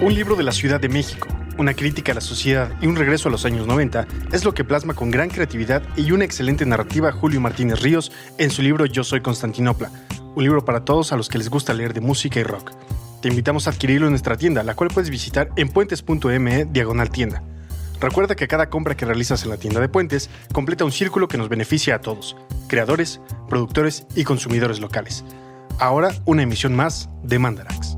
[0.00, 1.26] Un libro de la Ciudad de México,
[1.58, 4.62] una crítica a la sociedad y un regreso a los años 90 es lo que
[4.62, 9.02] plasma con gran creatividad y una excelente narrativa Julio Martínez Ríos en su libro Yo
[9.02, 9.90] Soy Constantinopla,
[10.36, 12.70] un libro para todos a los que les gusta leer de música y rock.
[13.20, 17.42] Te invitamos a adquirirlo en nuestra tienda, la cual puedes visitar en puentes.me diagonal tienda.
[18.00, 21.38] Recuerda que cada compra que realizas en la tienda de Puentes completa un círculo que
[21.38, 22.36] nos beneficia a todos,
[22.68, 25.24] creadores, productores y consumidores locales.
[25.80, 27.97] Ahora una emisión más de Mandarax.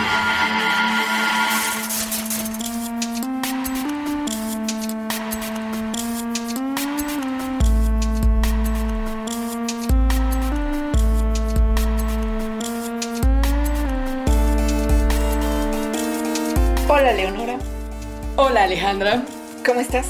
[18.43, 19.21] Hola Alejandra,
[19.63, 20.07] ¿cómo estás?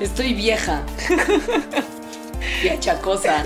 [0.00, 0.80] estoy vieja
[2.64, 3.44] y achacosa.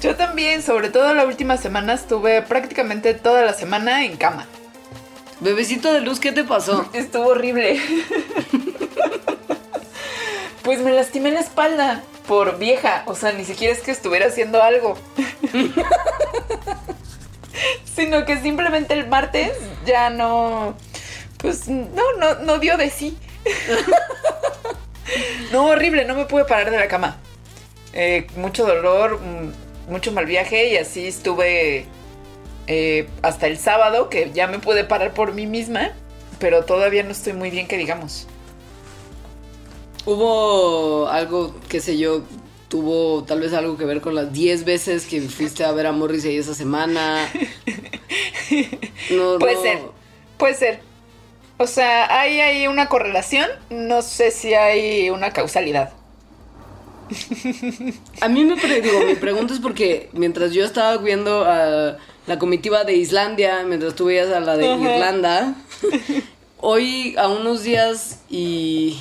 [0.00, 4.46] Yo también, sobre todo la última semana estuve prácticamente toda la semana en cama.
[5.40, 6.88] Bebecito de luz, ¿qué te pasó?
[6.92, 7.80] Estuvo horrible.
[10.62, 14.62] pues me lastimé la espalda por vieja, o sea, ni siquiera es que estuviera haciendo
[14.62, 14.96] algo.
[17.96, 19.50] Sino que simplemente el martes
[19.84, 20.76] ya no,
[21.46, 23.16] pues no, no, no dio de sí.
[25.52, 27.18] no, horrible, no me pude parar de la cama.
[27.92, 31.86] Eh, mucho dolor, mm, mucho mal viaje y así estuve
[32.66, 35.92] eh, hasta el sábado que ya me pude parar por mí misma,
[36.40, 38.26] pero todavía no estoy muy bien que digamos.
[40.04, 42.22] Hubo algo, qué sé yo,
[42.68, 45.92] tuvo tal vez algo que ver con las 10 veces que fuiste a ver a
[45.92, 47.30] Morrissey esa semana.
[49.10, 49.62] No, Puede no.
[49.62, 49.78] ser,
[50.38, 50.80] puede ser.
[51.58, 55.90] O sea, hay ahí una correlación, no sé si hay una causalidad.
[58.20, 61.96] A mí me pre- digo, mi pregunta es porque mientras yo estaba viendo a
[62.26, 64.82] la comitiva de Islandia, mientras tú veías a la de Ajá.
[64.94, 65.54] Irlanda,
[66.58, 69.00] hoy a unos días y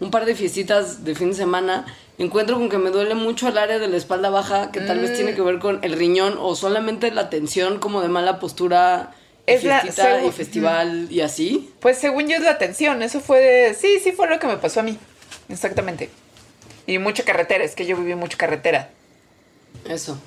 [0.00, 1.84] un par de fiestitas de fin de semana,
[2.18, 5.00] encuentro con que me duele mucho el área de la espalda baja, que tal Mm.
[5.02, 9.12] vez tiene que ver con el riñón o solamente la tensión como de mala postura,
[9.46, 11.70] Es la- segu- y festival y así.
[11.80, 13.74] Pues según yo es la tensión, eso fue de...
[13.74, 14.96] Sí, sí fue lo que me pasó a mí,
[15.48, 16.10] exactamente.
[16.86, 18.90] Y mucha carretera, es que yo viví mucha carretera.
[19.88, 20.18] Eso.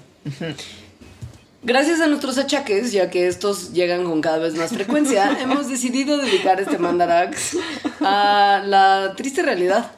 [1.63, 6.17] Gracias a nuestros achaques, ya que estos llegan con cada vez más frecuencia, hemos decidido
[6.17, 7.57] dedicar este mandarax
[8.01, 9.91] a la triste realidad.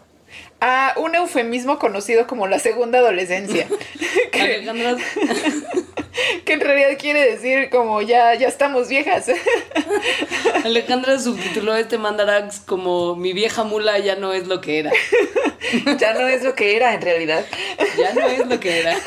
[0.59, 3.67] A un eufemismo conocido como la segunda adolescencia.
[4.31, 4.95] que, Alejandra,
[6.45, 9.27] que en realidad quiere decir como ya, ya estamos viejas.
[10.63, 14.91] Alejandra subtituló este mandarax como Mi vieja mula ya no es lo que era.
[15.97, 17.45] ya no es lo que era en realidad.
[17.97, 18.97] Ya no es lo que era.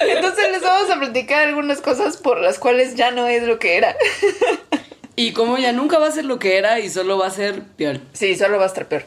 [0.00, 3.76] Entonces les vamos a platicar algunas cosas por las cuales ya no es lo que
[3.76, 3.96] era.
[5.16, 7.62] Y como ya nunca va a ser lo que era y solo va a ser
[7.62, 8.00] peor.
[8.12, 9.04] Sí, solo va a estar peor.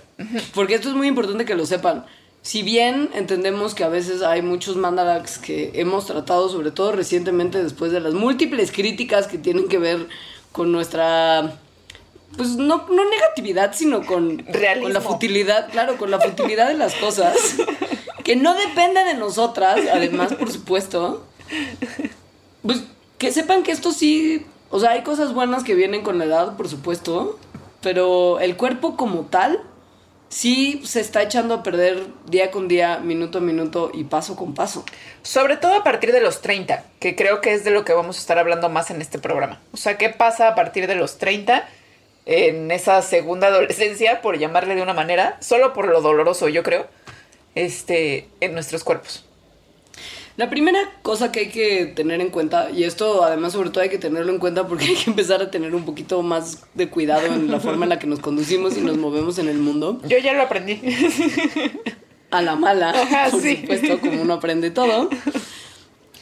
[0.53, 2.06] Porque esto es muy importante que lo sepan.
[2.41, 7.62] Si bien entendemos que a veces hay muchos mandarax que hemos tratado, sobre todo recientemente
[7.62, 10.07] después de las múltiples críticas que tienen que ver
[10.53, 11.59] con nuestra,
[12.38, 14.84] pues no, no negatividad, sino con, Realismo.
[14.84, 17.35] con la futilidad, claro, con la futilidad de las cosas,
[18.23, 21.25] que no depende de nosotras, además, por supuesto,
[22.62, 22.84] pues
[23.17, 26.57] que sepan que esto sí, o sea, hay cosas buenas que vienen con la edad,
[26.57, 27.39] por supuesto,
[27.81, 29.63] pero el cuerpo como tal
[30.29, 34.53] sí se está echando a perder día con día, minuto a minuto y paso con
[34.53, 34.83] paso.
[35.22, 38.17] Sobre todo a partir de los 30, que creo que es de lo que vamos
[38.17, 39.61] a estar hablando más en este programa.
[39.72, 41.67] O sea, ¿qué pasa a partir de los 30
[42.25, 46.88] en esa segunda adolescencia, por llamarle de una manera, solo por lo doloroso, yo creo,
[47.55, 49.27] este, en nuestros cuerpos?
[50.37, 53.89] La primera cosa que hay que tener en cuenta, y esto además sobre todo hay
[53.89, 57.25] que tenerlo en cuenta porque hay que empezar a tener un poquito más de cuidado
[57.28, 60.17] en la forma en la que nos conducimos y nos movemos en el mundo, Yo
[60.19, 60.79] ya lo aprendí.
[62.31, 63.57] a la mala, Ajá, por sí.
[63.57, 65.09] supuesto, como uno aprende todo,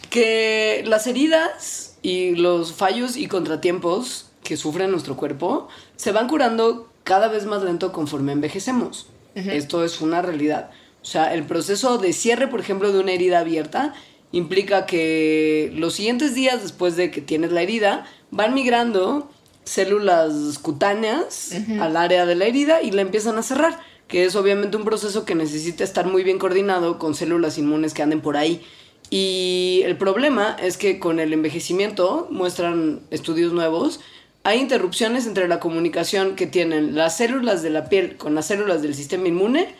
[0.09, 6.89] que las heridas y los fallos y contratiempos que sufre nuestro cuerpo se van curando
[7.03, 9.07] cada vez más lento conforme envejecemos.
[9.35, 10.71] Esto es una realidad.
[11.05, 13.93] O sea, el proceso de cierre, por ejemplo, de una herida abierta
[14.31, 19.29] implica que los siguientes días después de que tienes la herida van migrando
[19.65, 23.79] células cutáneas al área de la herida y la empiezan a cerrar.
[24.07, 28.03] que es obviamente un proceso que necesita estar muy bien coordinado con células inmunes que
[28.03, 28.63] anden por ahí.
[29.09, 33.99] Y el problema es que con el envejecimiento, muestran estudios nuevos,
[34.43, 38.83] hay interrupciones entre la comunicación que tienen las células de la piel con las células
[38.83, 39.73] del sistema inmune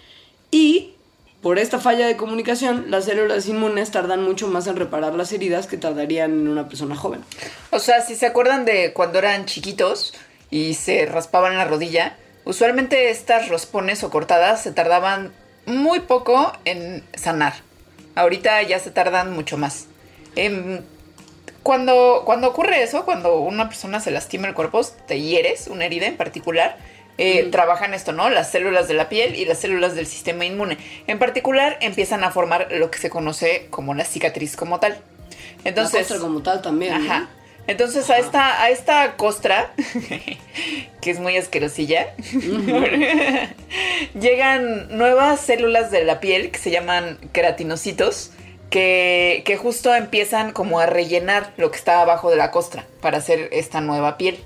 [0.50, 0.95] y
[1.46, 5.68] por esta falla de comunicación, las células inmunes tardan mucho más en reparar las heridas
[5.68, 7.24] que tardarían en una persona joven.
[7.70, 10.16] O sea, si se acuerdan de cuando eran chiquitos
[10.50, 15.34] y se raspaban la rodilla, usualmente estas raspones o cortadas se tardaban
[15.68, 17.54] muy poco en sanar.
[18.16, 19.86] Ahorita ya se tardan mucho más.
[20.36, 20.82] Em,
[21.62, 26.08] cuando, cuando ocurre eso, cuando una persona se lastima el cuerpo, te hieres, una herida
[26.08, 26.80] en particular,
[27.18, 28.30] eh, trabajan esto, ¿no?
[28.30, 30.78] Las células de la piel y las células del sistema inmune.
[31.08, 34.98] En particular, empiezan a formar lo que se conoce como la cicatriz como tal.
[35.64, 36.94] Entonces, la costra como tal también.
[36.94, 37.30] Ajá.
[37.68, 39.74] Entonces a esta, a esta costra,
[41.02, 42.14] que es muy asquerosilla,
[44.20, 48.32] llegan nuevas células de la piel que se llaman queratinocitos,
[48.70, 53.18] que, que justo empiezan como a rellenar lo que está abajo de la costra para
[53.18, 54.38] hacer esta nueva piel.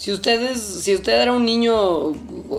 [0.00, 2.12] Si ustedes, si usted era un niño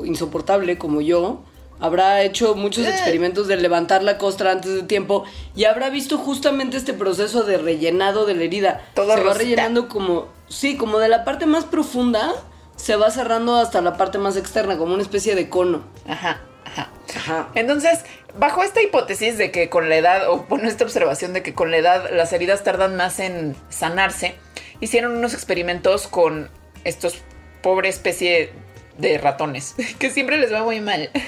[0.06, 1.42] insoportable como yo,
[1.80, 2.90] habrá hecho muchos eh.
[2.90, 5.24] experimentos de levantar la costra antes de tiempo
[5.56, 8.82] y habrá visto justamente este proceso de rellenado de la herida.
[8.94, 12.32] Todo se va rellenando como, sí, como de la parte más profunda
[12.76, 15.84] se va cerrando hasta la parte más externa, como una especie de cono.
[16.08, 16.42] Ajá.
[16.64, 16.92] Ajá.
[17.16, 17.50] Ajá.
[17.56, 18.02] Entonces,
[18.38, 21.72] bajo esta hipótesis de que con la edad, o bueno, esta observación de que con
[21.72, 24.36] la edad las heridas tardan más en sanarse,
[24.80, 26.52] hicieron unos experimentos con
[26.84, 27.16] estos
[27.62, 28.52] pobre especie
[28.98, 31.10] de ratones, que siempre les va muy mal.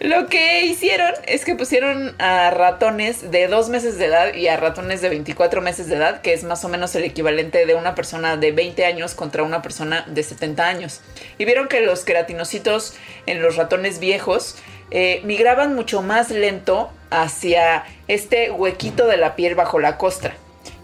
[0.00, 4.56] Lo que hicieron es que pusieron a ratones de dos meses de edad y a
[4.56, 7.94] ratones de 24 meses de edad, que es más o menos el equivalente de una
[7.94, 11.00] persona de 20 años contra una persona de 70 años.
[11.38, 12.94] Y vieron que los queratinocitos
[13.26, 14.56] en los ratones viejos
[14.90, 20.34] eh, migraban mucho más lento hacia este huequito de la piel bajo la costra.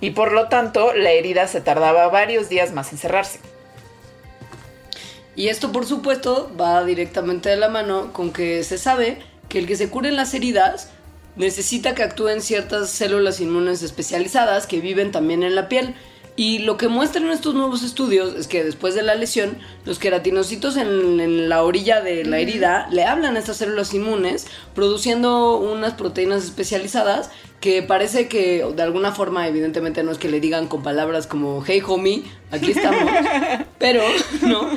[0.01, 3.39] Y por lo tanto la herida se tardaba varios días más en cerrarse.
[5.41, 9.67] Y esto, por supuesto, va directamente de la mano con que se sabe que el
[9.67, 10.91] que se curen las heridas
[11.35, 15.95] necesita que actúen ciertas células inmunes especializadas que viven también en la piel.
[16.37, 19.57] Y lo que muestran estos nuevos estudios es que después de la lesión,
[19.87, 24.47] los queratinocitos en, en, la orilla de la herida le hablan a estas células inmunes,
[24.75, 27.31] produciendo unas proteínas especializadas
[27.61, 31.63] que parece que de alguna forma, evidentemente no es que le digan con palabras como,
[31.67, 33.13] hey homie, aquí estamos,
[33.79, 34.03] pero,
[34.43, 34.71] ¿no?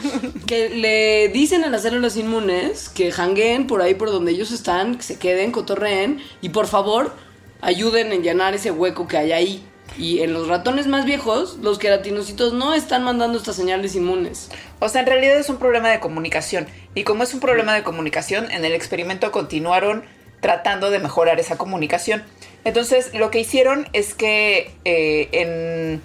[0.46, 4.98] Que le dicen a las células inmunes que jangueen por ahí por donde ellos están,
[4.98, 7.14] que se queden, cotorreen y por favor
[7.62, 9.66] ayuden en llenar ese hueco que hay ahí.
[9.98, 14.50] Y en los ratones más viejos, los queratinocitos no están mandando estas señales inmunes.
[14.80, 16.68] O sea, en realidad es un problema de comunicación.
[16.96, 20.04] Y como es un problema de comunicación, en el experimento continuaron
[20.42, 22.24] tratando de mejorar esa comunicación.
[22.65, 26.01] Entonces, lo que hicieron es que eh, en,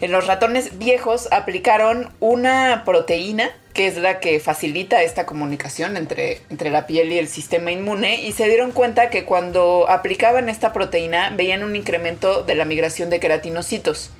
[0.00, 6.40] en los ratones viejos aplicaron una proteína que es la que facilita esta comunicación entre,
[6.48, 10.72] entre la piel y el sistema inmune, y se dieron cuenta que cuando aplicaban esta
[10.72, 14.12] proteína veían un incremento de la migración de queratinocitos.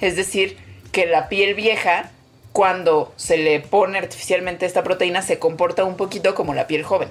[0.00, 0.58] Es decir,
[0.92, 2.12] que la piel vieja,
[2.52, 7.08] cuando se le pone artificialmente esta proteína, se comporta un poquito como la piel joven.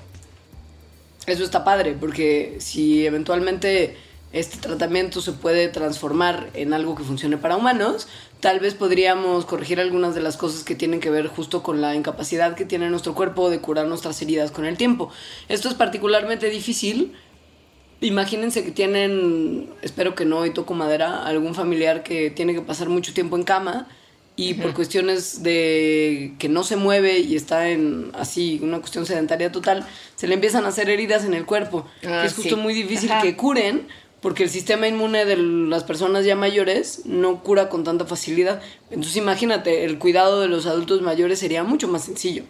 [1.26, 3.98] Eso está padre, porque si eventualmente
[4.32, 8.08] este tratamiento se puede transformar en algo que funcione para humanos,
[8.40, 11.96] tal vez podríamos corregir algunas de las cosas que tienen que ver justo con la
[11.96, 15.12] incapacidad que tiene nuestro cuerpo de curar nuestras heridas con el tiempo.
[15.48, 17.14] Esto es particularmente difícil.
[18.02, 22.88] Imagínense que tienen, espero que no, y toco madera, algún familiar que tiene que pasar
[22.88, 23.88] mucho tiempo en cama
[24.40, 29.52] y por cuestiones de que no se mueve y está en así una cuestión sedentaria
[29.52, 32.74] total, se le empiezan a hacer heridas en el cuerpo, que es ah, justo muy
[32.74, 33.86] difícil que curen
[34.22, 38.62] porque el sistema inmune de las personas ya mayores no cura con tanta facilidad.
[38.90, 42.44] Entonces imagínate, el cuidado de los adultos mayores sería mucho más sencillo.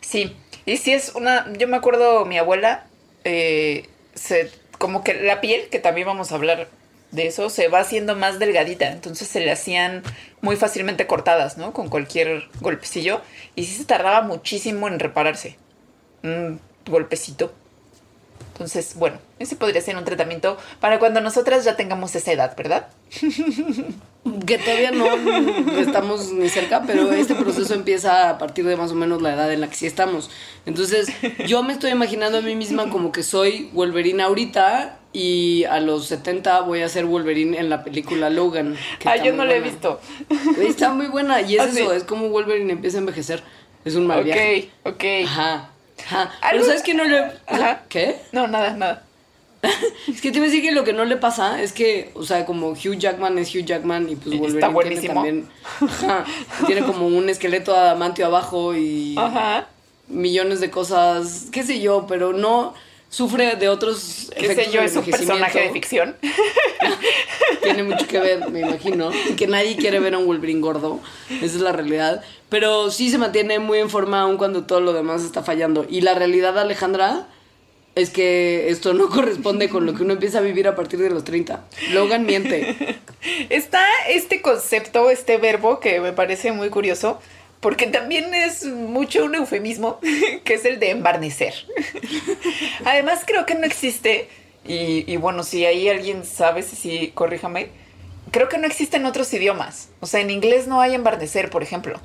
[0.00, 0.34] Sí,
[0.64, 2.86] y si es una, yo me acuerdo mi abuela,
[3.24, 6.70] eh, se, como que la piel, que también vamos a hablar
[7.12, 10.02] de eso se va haciendo más delgadita, entonces se le hacían
[10.40, 11.72] muy fácilmente cortadas, ¿no?
[11.72, 13.20] Con cualquier golpecillo
[13.54, 15.56] y sí se tardaba muchísimo en repararse.
[16.22, 17.52] Un golpecito.
[18.60, 22.88] Entonces, bueno, ese podría ser un tratamiento para cuando nosotras ya tengamos esa edad, ¿verdad?
[24.46, 25.06] que todavía no
[25.78, 29.50] estamos ni cerca, pero este proceso empieza a partir de más o menos la edad
[29.50, 30.30] en la que sí estamos.
[30.66, 31.08] Entonces,
[31.46, 36.08] yo me estoy imaginando a mí misma como que soy Wolverine ahorita y a los
[36.08, 38.76] 70 voy a ser Wolverine en la película Logan.
[39.06, 40.02] Ah, yo no la he visto.
[40.60, 43.42] Está muy buena y es ah, eso, es como Wolverine empieza a envejecer.
[43.86, 44.68] es un mal viaje.
[44.84, 45.04] Ok, ok.
[45.24, 45.70] Ajá.
[46.06, 46.30] Ajá.
[46.50, 47.18] Pero ¿sabes qué no le...
[47.46, 47.82] Ajá.
[47.88, 48.16] ¿Qué?
[48.32, 49.04] No, nada, nada.
[50.08, 52.22] Es que te iba a decir que lo que no le pasa es que, o
[52.22, 55.48] sea, como Hugh Jackman es Hugh Jackman y pues Wolverine está tiene también...
[55.80, 56.24] Ajá.
[56.66, 59.68] tiene como un esqueleto adamantio abajo y Ajá.
[60.08, 62.74] millones de cosas, qué sé yo, pero no
[63.10, 66.16] sufre de otros efectos sé yo, del es un personaje de ficción.
[67.62, 69.10] Tiene mucho que ver, me imagino.
[69.36, 71.00] Que nadie quiere ver a un Wolverine gordo.
[71.28, 72.22] Esa es la realidad.
[72.48, 75.84] Pero sí se mantiene muy en forma aun cuando todo lo demás está fallando.
[75.88, 77.26] Y la realidad, Alejandra,
[77.96, 81.10] es que esto no corresponde con lo que uno empieza a vivir a partir de
[81.10, 81.64] los 30.
[81.92, 82.98] Logan miente.
[83.50, 87.20] Está este concepto, este verbo que me parece muy curioso,
[87.60, 90.00] porque también es mucho un eufemismo,
[90.44, 91.54] que es el de embarnecer.
[92.84, 94.28] Además, creo que no existe,
[94.64, 97.70] y, bueno, si ahí alguien sabe, si corríjame,
[98.30, 99.88] creo que no existe en otros idiomas.
[100.00, 102.00] O sea, en inglés no hay embarnecer, por ejemplo.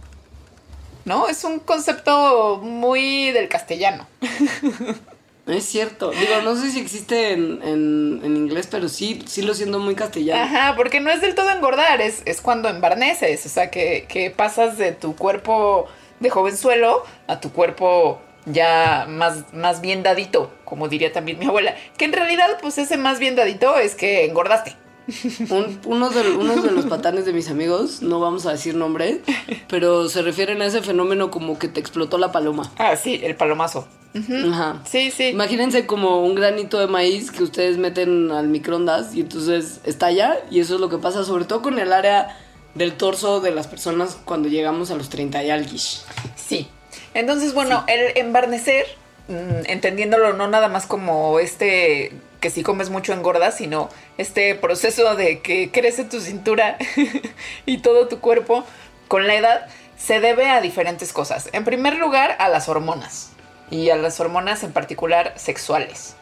[1.04, 1.28] ¿No?
[1.28, 4.08] Es un concepto muy del castellano.
[5.48, 6.10] Es cierto.
[6.12, 9.94] Digo, no sé si existe en, en- en inglés, pero sí, sí lo siento muy
[9.94, 10.42] castellano.
[10.44, 14.32] Ajá, porque no es del todo engordar, es, es cuando embarneces, o sea, que, que
[14.32, 15.88] pasas de tu cuerpo
[16.20, 21.76] de jovenzuelo a tu cuerpo ya más, más bien dadito, como diría también mi abuela.
[21.98, 24.76] Que en realidad, pues ese más bien dadito es que engordaste.
[25.50, 29.22] Un- uno, de, uno de los patanes de mis amigos, no vamos a decir nombre,
[29.68, 32.72] pero se refieren a ese fenómeno como que te explotó la paloma.
[32.78, 33.88] Ah, sí, el palomazo.
[34.52, 34.82] Ajá.
[34.86, 35.26] Sí, sí.
[35.28, 40.62] Imagínense como un granito de maíz que ustedes meten al microondas y entonces estalla y
[40.62, 42.38] eso es lo que pasa sobre todo con el área
[42.76, 46.02] del torso de las personas cuando llegamos a los 30 y alguish.
[46.36, 46.68] Sí.
[47.14, 48.86] Entonces, bueno, el embarnecer,
[49.28, 52.14] mm, entendiéndolo no nada más como este
[52.46, 56.78] que si comes mucho engordas, sino este proceso de que crece tu cintura
[57.66, 58.64] y todo tu cuerpo
[59.08, 61.50] con la edad, se debe a diferentes cosas.
[61.54, 63.32] En primer lugar, a las hormonas.
[63.72, 66.18] Y a las hormonas en particular sexuales.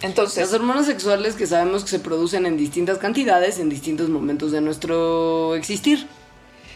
[0.00, 4.50] Entonces, Las hormonas sexuales que sabemos que se producen en distintas cantidades en distintos momentos
[4.50, 6.08] de nuestro existir.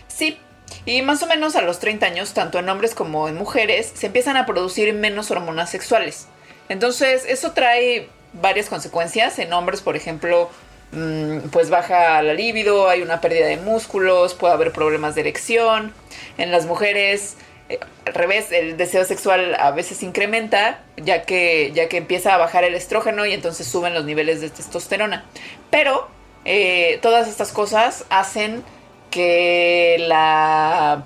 [0.09, 0.37] Sí,
[0.85, 4.09] y más o menos a los 30 años, tanto en hombres como en mujeres, se
[4.09, 6.29] empiezan a producir menos hormonas sexuales.
[6.69, 9.39] Entonces, eso trae varias consecuencias.
[9.39, 10.51] En hombres, por ejemplo,
[10.93, 15.93] mm, pues baja la libido, hay una pérdida de músculos, puede haber problemas de erección.
[16.37, 17.37] En las mujeres,
[17.69, 22.39] eh, al revés, el deseo sexual a veces incrementa, ya que, ya que empieza a
[22.39, 25.25] bajar el estrógeno y entonces suben los niveles de testosterona.
[25.71, 26.09] Pero
[26.45, 28.63] eh, todas estas cosas hacen
[29.11, 31.05] que la...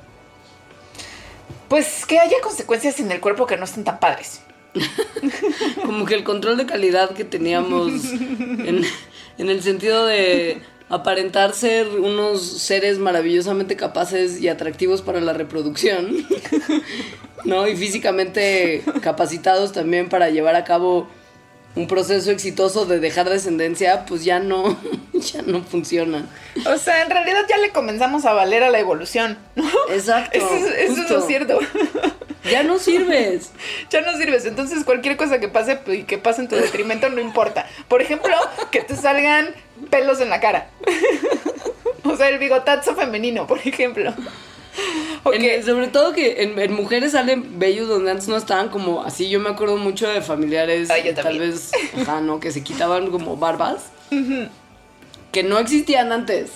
[1.69, 4.43] Pues que haya consecuencias en el cuerpo que no estén tan padres.
[5.85, 8.83] Como que el control de calidad que teníamos en,
[9.39, 16.27] en el sentido de aparentar ser unos seres maravillosamente capaces y atractivos para la reproducción,
[17.45, 17.67] ¿no?
[17.67, 21.09] Y físicamente capacitados también para llevar a cabo
[21.75, 24.79] un proceso exitoso de dejar descendencia, pues ya no,
[25.13, 26.27] ya no funciona.
[26.67, 29.39] O sea, en realidad ya le comenzamos a valer a la evolución.
[29.57, 29.65] ¿no?
[29.91, 30.37] Exacto.
[30.37, 31.59] Eso, es- eso es cierto.
[32.51, 33.53] Ya no sirves.
[33.91, 34.45] ya no sirves.
[34.45, 37.67] Entonces cualquier cosa que pase pues, y que pase en tu detrimento no importa.
[37.89, 38.35] Por ejemplo,
[38.71, 39.49] que te salgan
[39.91, 40.69] pelos en la cara.
[42.05, 44.13] o sea, el bigotazo femenino, por ejemplo.
[45.33, 49.29] En- sobre todo que en, en mujeres salen vellos donde antes no estaban como así.
[49.31, 52.41] Yo me acuerdo mucho de familiares, Ay, tal vez, ajá, ¿no?
[52.41, 53.85] Que se quitaban como barbas.
[55.31, 56.51] Que no existían antes.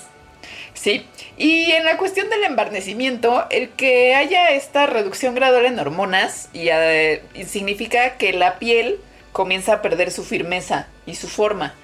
[0.75, 1.07] Sí,
[1.39, 6.69] y en la cuestión del embarnecimiento, el que haya esta reducción gradual en hormonas y,
[6.71, 8.97] eh, significa que la piel
[9.33, 11.75] comienza a perder su firmeza y su forma.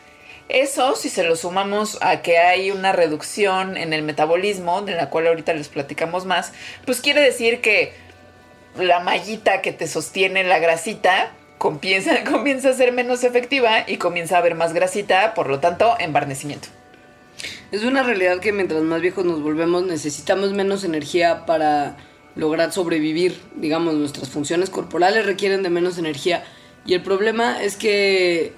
[0.48, 5.08] Eso, si se lo sumamos a que hay una reducción en el metabolismo, de la
[5.08, 6.52] cual ahorita les platicamos más,
[6.84, 7.94] pues quiere decir que
[8.76, 14.36] la mallita que te sostiene la grasita comienza, comienza a ser menos efectiva y comienza
[14.36, 16.68] a haber más grasita, por lo tanto, embarnecimiento.
[17.70, 21.96] Es una realidad que mientras más viejos nos volvemos necesitamos menos energía para
[22.36, 23.40] lograr sobrevivir.
[23.56, 26.44] Digamos, nuestras funciones corporales requieren de menos energía.
[26.84, 28.52] Y el problema es que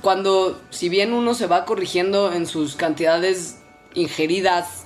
[0.00, 3.58] cuando, si bien uno se va corrigiendo en sus cantidades
[3.94, 4.84] ingeridas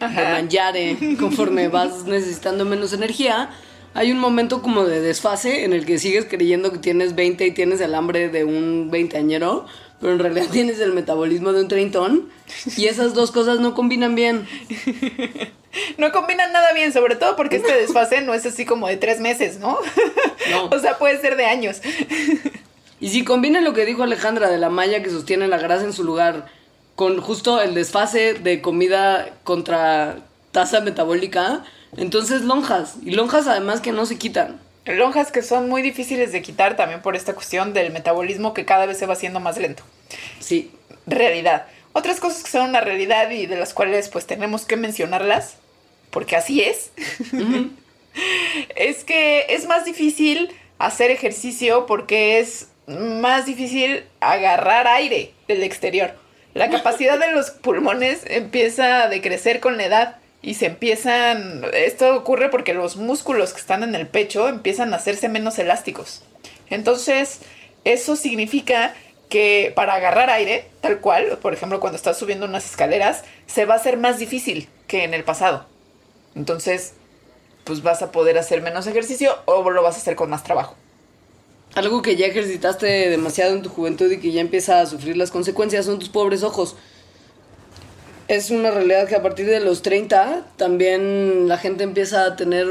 [0.00, 0.30] de Ajá.
[0.32, 3.50] mangiare, conforme vas necesitando menos energía,
[3.94, 7.50] hay un momento como de desfase en el que sigues creyendo que tienes 20 y
[7.52, 9.66] tienes el hambre de un veinteañero,
[10.00, 12.28] pero en realidad tienes el metabolismo de un treintón
[12.76, 14.46] y esas dos cosas no combinan bien.
[15.98, 19.18] No combinan nada bien, sobre todo porque este desfase no es así como de tres
[19.18, 19.78] meses, ¿no?
[20.50, 20.66] No.
[20.66, 21.80] o sea, puede ser de años.
[23.04, 25.92] Y si combinan lo que dijo Alejandra de la malla que sostiene la grasa en
[25.92, 26.46] su lugar
[26.94, 30.20] con justo el desfase de comida contra
[30.52, 31.66] tasa metabólica,
[31.98, 32.94] Entonces lonjas.
[33.04, 34.58] Y lonjas además que no se quitan.
[34.86, 38.86] Lonjas que son muy difíciles de quitar también por esta cuestión del metabolismo que cada
[38.86, 39.82] vez se va haciendo más lento.
[40.40, 40.70] Sí.
[41.06, 41.66] Realidad.
[41.92, 45.56] Otras cosas que son una realidad y de las cuales pues tenemos que mencionarlas,
[46.08, 46.90] porque así es,
[48.76, 56.14] es que es más difícil hacer ejercicio porque es más difícil agarrar aire del exterior.
[56.54, 62.14] La capacidad de los pulmones empieza a decrecer con la edad y se empiezan, esto
[62.14, 66.22] ocurre porque los músculos que están en el pecho empiezan a hacerse menos elásticos.
[66.68, 67.40] Entonces,
[67.84, 68.94] eso significa
[69.28, 73.74] que para agarrar aire, tal cual, por ejemplo, cuando estás subiendo unas escaleras, se va
[73.74, 75.66] a hacer más difícil que en el pasado.
[76.36, 76.94] Entonces,
[77.64, 80.76] pues vas a poder hacer menos ejercicio o lo vas a hacer con más trabajo.
[81.74, 85.30] Algo que ya ejercitaste demasiado en tu juventud y que ya empieza a sufrir las
[85.30, 86.76] consecuencias son tus pobres ojos.
[88.26, 92.66] Es una realidad que a partir de los 30 también la gente empieza a tener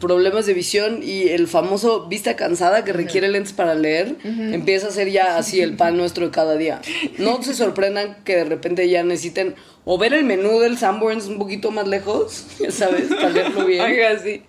[0.00, 4.90] problemas de visión y el famoso vista cansada que requiere lentes para leer empieza a
[4.90, 6.82] ser ya así el pan nuestro de cada día.
[7.16, 9.54] No se sorprendan que de repente ya necesiten
[9.86, 13.80] o ver el menú del Sanborns un poquito más lejos, ya sabes, para leerlo bien.
[13.80, 14.42] Oiga, sí.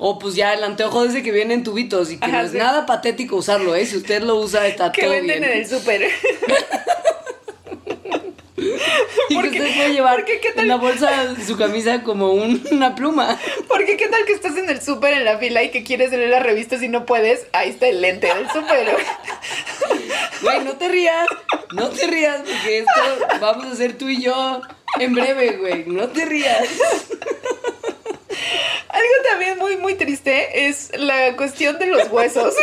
[0.00, 2.86] O pues ya el anteojo ese que viene en tubitos y que no es nada
[2.86, 3.84] patético usarlo, ¿eh?
[3.84, 5.52] Si usted lo usa está que todo venden bien.
[5.52, 6.08] en el súper.
[8.56, 8.70] Y
[9.28, 10.62] que Porque- usted puede llevar ¿qué tal?
[10.64, 13.38] en la bolsa de su camisa como un- una pluma.
[13.68, 16.30] Porque qué tal que estás en el súper en la fila y que quieres leer
[16.30, 18.88] las revistas y no puedes, ahí está el lente del súper.
[20.42, 21.26] Güey, no te rías,
[21.72, 24.60] no te rías, porque esto vamos a hacer tú y yo
[25.00, 25.84] en breve, güey.
[25.86, 26.64] No te rías.
[29.38, 32.56] También muy, muy triste es la cuestión de los huesos.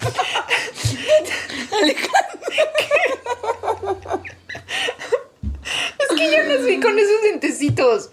[5.98, 8.10] es que yo nací con esos dientecitos.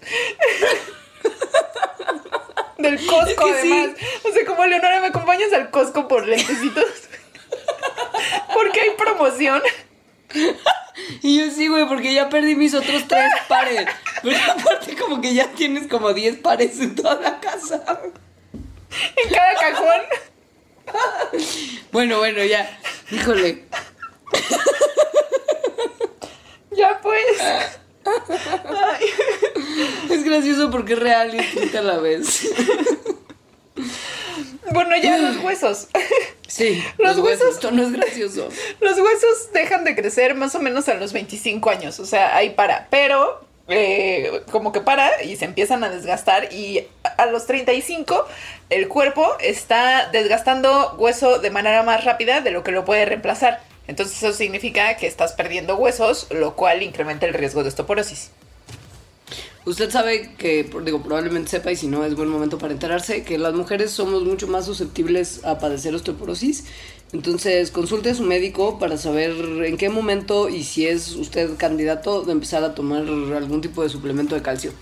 [2.76, 3.72] Del Costco, Es que sí.
[3.72, 3.96] además.
[4.24, 6.84] O sea, como Leonora, ¿me acompañas al Costco por lentecitos?
[8.52, 9.62] Porque hay promoción.
[11.22, 13.86] Y yo sí, güey, porque ya perdí mis otros tres pares.
[14.22, 17.82] Pero aparte como que ya tienes como 10 pares en toda la casa.
[19.16, 20.00] En cada cajón.
[21.92, 22.78] Bueno, bueno, ya.
[23.10, 23.64] Híjole.
[26.72, 27.40] Ya pues.
[28.06, 29.06] Ay.
[30.10, 32.48] Es gracioso porque es real y triste a la vez.
[34.72, 35.88] Bueno, ya los huesos.
[36.46, 37.40] Sí, Los los, huesos.
[37.46, 38.48] huesos- Esto no es gracioso.
[38.80, 42.50] Los huesos dejan de crecer más o menos a los 25 años, o sea, ahí
[42.50, 42.88] para.
[42.90, 46.86] Pero eh, como que para y se empiezan a desgastar y
[47.18, 48.26] a los 35
[48.70, 53.60] el cuerpo está desgastando hueso de manera más rápida de lo que lo puede reemplazar.
[53.86, 58.30] Entonces eso significa que estás perdiendo huesos, lo cual incrementa el riesgo de osteoporosis.
[59.64, 63.36] Usted sabe que, digo, probablemente sepa y si no es buen momento para enterarse, que
[63.36, 66.64] las mujeres somos mucho más susceptibles a padecer osteoporosis.
[67.12, 69.32] Entonces, consulte a su médico para saber
[69.64, 73.88] en qué momento y si es usted candidato de empezar a tomar algún tipo de
[73.88, 74.72] suplemento de calcio.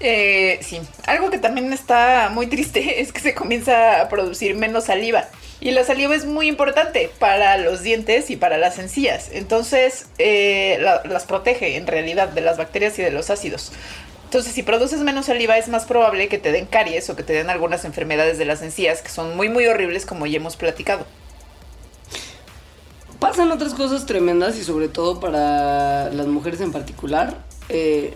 [0.00, 4.84] Eh, sí, algo que también está muy triste es que se comienza a producir menos
[4.84, 5.28] saliva.
[5.60, 9.28] Y la saliva es muy importante para los dientes y para las encías.
[9.32, 13.72] Entonces, eh, la- las protege en realidad de las bacterias y de los ácidos.
[14.28, 17.32] Entonces, si produces menos saliva, es más probable que te den caries o que te
[17.32, 21.06] den algunas enfermedades de las encías que son muy, muy horribles, como ya hemos platicado.
[23.18, 27.38] Pasan otras cosas tremendas y sobre todo para las mujeres en particular.
[27.70, 28.12] Eh,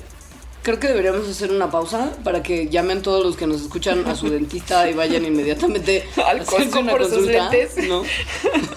[0.62, 4.14] creo que deberíamos hacer una pausa para que llamen todos los que nos escuchan a
[4.14, 7.88] su dentista y vayan inmediatamente Al a hacerse Costco una por sus lentes.
[7.88, 8.03] ¿no?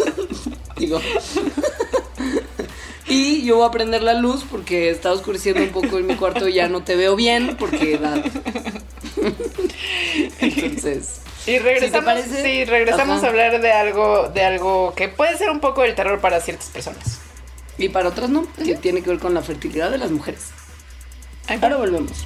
[0.78, 1.02] Digo.
[3.08, 6.48] Y yo voy a prender la luz porque está oscureciendo un poco en mi cuarto
[6.48, 8.24] y ya no te veo bien porque edad.
[10.39, 11.22] Entonces.
[11.46, 12.44] Y regresamos, parece?
[12.44, 13.28] sí, regresamos Ajá.
[13.28, 16.70] a hablar de algo, de algo que puede ser un poco del terror para ciertas
[16.70, 17.20] personas.
[17.78, 20.50] Y para otras no, que tiene que ver con la fertilidad de las mujeres.
[21.48, 22.26] Ahora volvemos.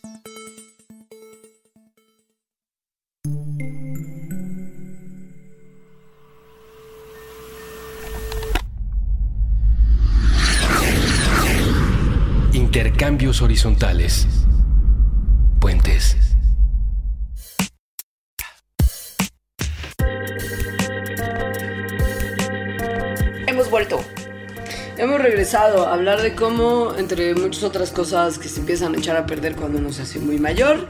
[12.53, 14.27] Intercambios horizontales.
[15.59, 16.30] Puentes.
[25.01, 29.17] Hemos regresado a hablar de cómo, entre muchas otras cosas que se empiezan a echar
[29.17, 30.87] a perder cuando uno se hace muy mayor,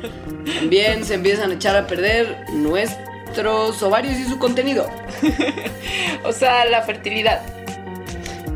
[0.60, 4.88] también se empiezan a echar a perder nuestros ovarios y su contenido.
[6.24, 7.42] O sea, la fertilidad.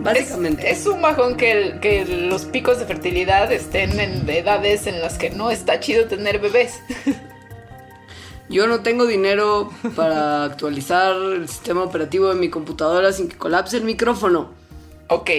[0.02, 0.70] Básicamente.
[0.70, 5.02] Es, es un bajón que, el- que los picos de fertilidad estén en edades en
[5.02, 6.80] las que no está chido tener bebés.
[8.50, 13.78] Yo no tengo dinero para actualizar el sistema operativo de mi computadora sin que colapse
[13.78, 14.52] el micrófono.
[15.08, 15.30] Ok.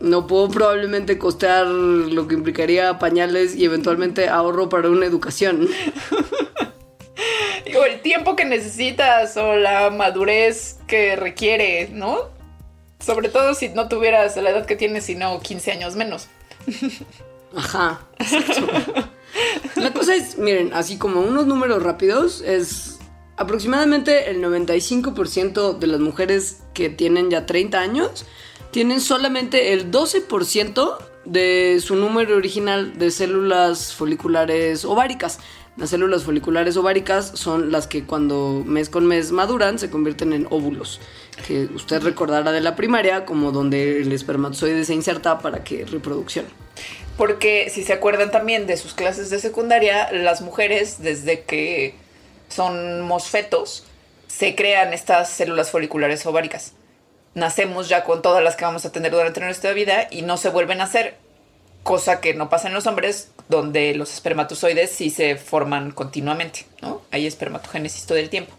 [0.00, 5.68] No puedo probablemente costear lo que implicaría pañales y eventualmente ahorro para una educación.
[7.76, 12.18] O el tiempo que necesitas o la madurez que requiere, ¿no?
[13.00, 16.28] Sobre todo si no tuvieras la edad que tienes, sino 15 años menos.
[17.56, 18.06] Ajá.
[18.18, 18.68] exacto.
[19.76, 22.98] La cosa es, miren, así como unos números rápidos, es
[23.36, 28.26] aproximadamente el 95% de las mujeres que tienen ya 30 años
[28.74, 35.38] tienen solamente el 12% de su número original de células foliculares ováricas.
[35.76, 40.48] Las células foliculares ováricas son las que cuando mes con mes maduran se convierten en
[40.50, 41.00] óvulos,
[41.46, 46.46] que usted recordará de la primaria como donde el espermatozoide se inserta para que reproducción.
[47.16, 51.94] Porque si se acuerdan también de sus clases de secundaria, las mujeres desde que
[52.48, 53.84] son mosfetos
[54.26, 56.72] se crean estas células foliculares ováricas.
[57.34, 60.50] Nacemos ya con todas las que vamos a tener durante nuestra vida y no se
[60.50, 61.16] vuelven a hacer,
[61.82, 67.02] cosa que no pasa en los hombres, donde los espermatozoides sí se forman continuamente, ¿no?
[67.10, 68.54] Hay espermatogénesis todo el tiempo.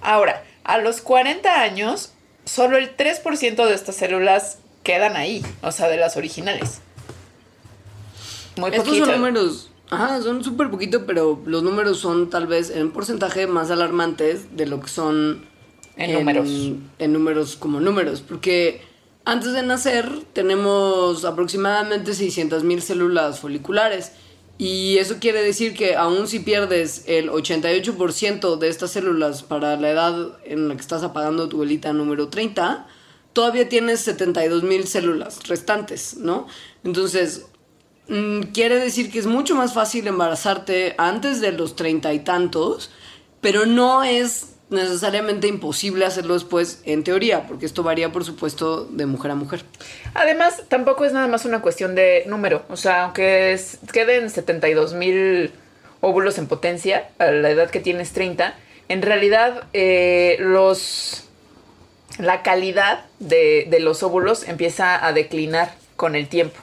[0.00, 2.12] Ahora, a los 40 años,
[2.44, 6.80] solo el 3% de estas células quedan ahí, o sea, de las originales.
[8.56, 9.06] Muy Estos poquito.
[9.06, 13.70] son números, ajá, son súper poquito, pero los números son tal vez en porcentaje más
[13.70, 15.46] alarmantes de lo que son
[15.96, 16.48] En números.
[16.98, 18.82] En números como números, porque
[19.24, 24.12] antes de nacer tenemos aproximadamente 600 mil células foliculares.
[24.58, 29.90] Y eso quiere decir que aun si pierdes el 88% de estas células para la
[29.90, 32.86] edad en la que estás apagando tu velita número 30,
[33.32, 36.46] todavía tienes 72 mil células restantes, ¿no?
[36.84, 37.46] Entonces,
[38.08, 42.90] mm, quiere decir que es mucho más fácil embarazarte antes de los treinta y tantos,
[43.40, 49.06] pero no es necesariamente imposible hacerlo después en teoría, porque esto varía, por supuesto, de
[49.06, 49.62] mujer a mujer.
[50.14, 52.64] Además, tampoco es nada más una cuestión de número.
[52.68, 55.52] O sea, aunque es- queden 72 mil
[56.00, 58.54] óvulos en potencia a la edad que tienes 30,
[58.88, 61.24] en realidad eh, los
[62.18, 66.58] la calidad de, de los óvulos empieza a declinar con el tiempo.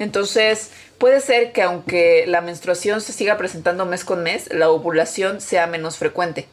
[0.00, 5.40] Entonces, puede ser que aunque la menstruación se siga presentando mes con mes, la ovulación
[5.40, 6.48] sea menos frecuente.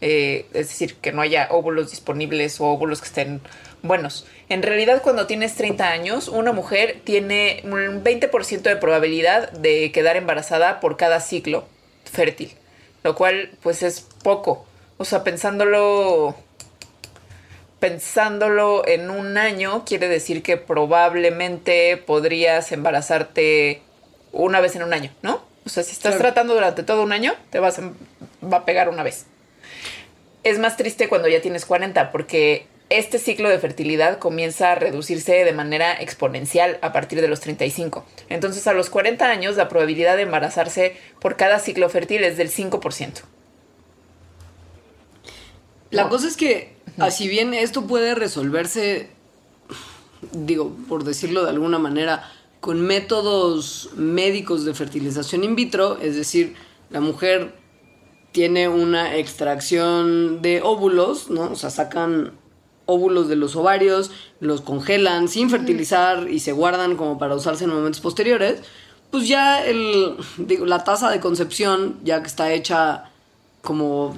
[0.00, 3.40] Eh, es decir, que no haya óvulos disponibles o óvulos que estén
[3.82, 4.26] buenos.
[4.48, 10.16] En realidad, cuando tienes 30 años, una mujer tiene un 20% de probabilidad de quedar
[10.16, 11.66] embarazada por cada ciclo
[12.04, 12.52] fértil,
[13.02, 14.64] lo cual pues es poco.
[14.98, 16.34] O sea, pensándolo
[17.80, 23.82] pensándolo en un año, quiere decir que probablemente podrías embarazarte
[24.32, 25.42] una vez en un año, ¿no?
[25.64, 26.24] O sea, si estás Claro.
[26.24, 27.92] tratando durante todo un año, te vas a,
[28.42, 29.26] va a pegar una vez.
[30.48, 35.44] Es más triste cuando ya tienes 40, porque este ciclo de fertilidad comienza a reducirse
[35.44, 38.06] de manera exponencial a partir de los 35.
[38.30, 42.50] Entonces, a los 40 años, la probabilidad de embarazarse por cada ciclo fértil es del
[42.50, 43.24] 5%.
[45.90, 49.10] La cosa es que, así bien esto puede resolverse,
[50.32, 52.26] digo, por decirlo de alguna manera,
[52.60, 56.54] con métodos médicos de fertilización in vitro, es decir,
[56.88, 57.52] la mujer
[58.38, 61.50] tiene una extracción de óvulos, ¿no?
[61.50, 62.34] O sea, sacan
[62.86, 67.70] óvulos de los ovarios, los congelan sin fertilizar y se guardan como para usarse en
[67.70, 68.60] momentos posteriores,
[69.10, 73.10] pues ya el, digo, la tasa de concepción, ya que está hecha
[73.60, 74.14] como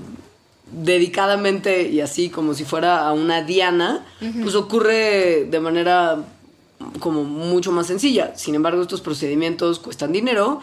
[0.71, 4.05] dedicadamente y así como si fuera a una diana,
[4.43, 6.19] pues ocurre de manera
[6.99, 8.37] como mucho más sencilla.
[8.37, 10.61] Sin embargo, estos procedimientos cuestan dinero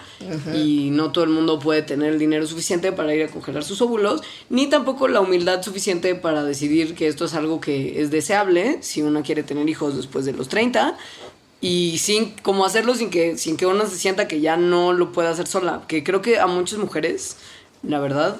[0.53, 3.81] y no todo el mundo puede tener el dinero suficiente para ir a congelar sus
[3.81, 8.79] óvulos, ni tampoco la humildad suficiente para decidir que esto es algo que es deseable
[8.81, 10.97] si una quiere tener hijos después de los 30
[11.61, 15.11] y sin como hacerlo sin que sin que una se sienta que ya no lo
[15.11, 17.37] pueda hacer sola, que creo que a muchas mujeres,
[17.83, 18.37] la verdad,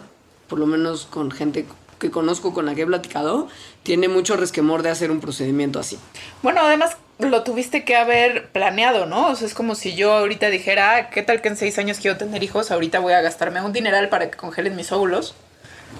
[0.48, 1.66] por lo menos con gente
[2.00, 3.48] que conozco con la que he platicado
[3.84, 5.98] tiene mucho resquemor de hacer un procedimiento así.
[6.44, 9.30] Bueno, además lo tuviste que haber planeado, ¿no?
[9.30, 11.98] O sea, es como si yo ahorita dijera, ah, ¿qué tal que en seis años
[12.00, 12.72] quiero tener hijos?
[12.72, 15.36] Ahorita voy a gastarme un dineral para que congelen mis óvulos.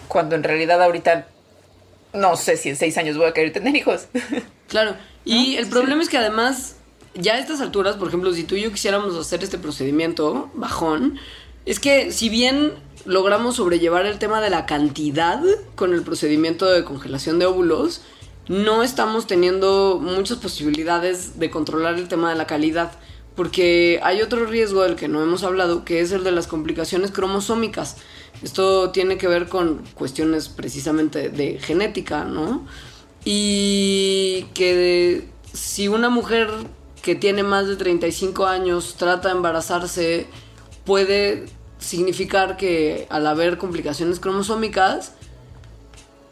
[0.08, 1.28] Cuando en realidad ahorita
[2.14, 4.08] no sé si en seis años voy a querer tener hijos.
[4.68, 4.98] Claro.
[5.24, 6.76] Y el problema es que además,
[7.14, 11.18] ya a estas alturas, por ejemplo, si tú y yo quisiéramos hacer este procedimiento bajón,
[11.66, 12.74] es que si bien
[13.06, 15.42] logramos sobrellevar el tema de la cantidad
[15.76, 18.02] con el procedimiento de congelación de óvulos,
[18.48, 22.92] no estamos teniendo muchas posibilidades de controlar el tema de la calidad.
[23.36, 27.12] Porque hay otro riesgo del que no hemos hablado, que es el de las complicaciones
[27.12, 27.98] cromosómicas.
[28.42, 32.66] Esto tiene que ver con cuestiones precisamente de genética, ¿no?
[33.26, 36.50] Y que si una mujer
[37.04, 40.26] que tiene más de 35 años trata de embarazarse,
[40.84, 41.46] puede
[41.80, 45.14] significar que al haber complicaciones cromosómicas,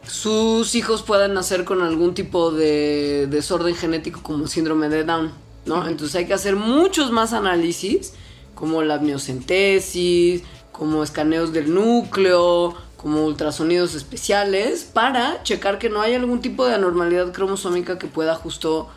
[0.06, 5.32] sus hijos puedan nacer con algún tipo de desorden genético como síndrome de Down,
[5.64, 5.86] ¿no?
[5.88, 8.12] Entonces hay que hacer muchos más análisis,
[8.54, 16.14] como la amniocentesis, como escaneos del núcleo, como ultrasonidos especiales, para checar que no hay
[16.14, 18.88] algún tipo de anormalidad cromosómica que pueda justo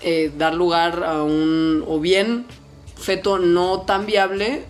[0.00, 2.46] eh, dar lugar a un o bien
[2.96, 4.64] feto no tan viable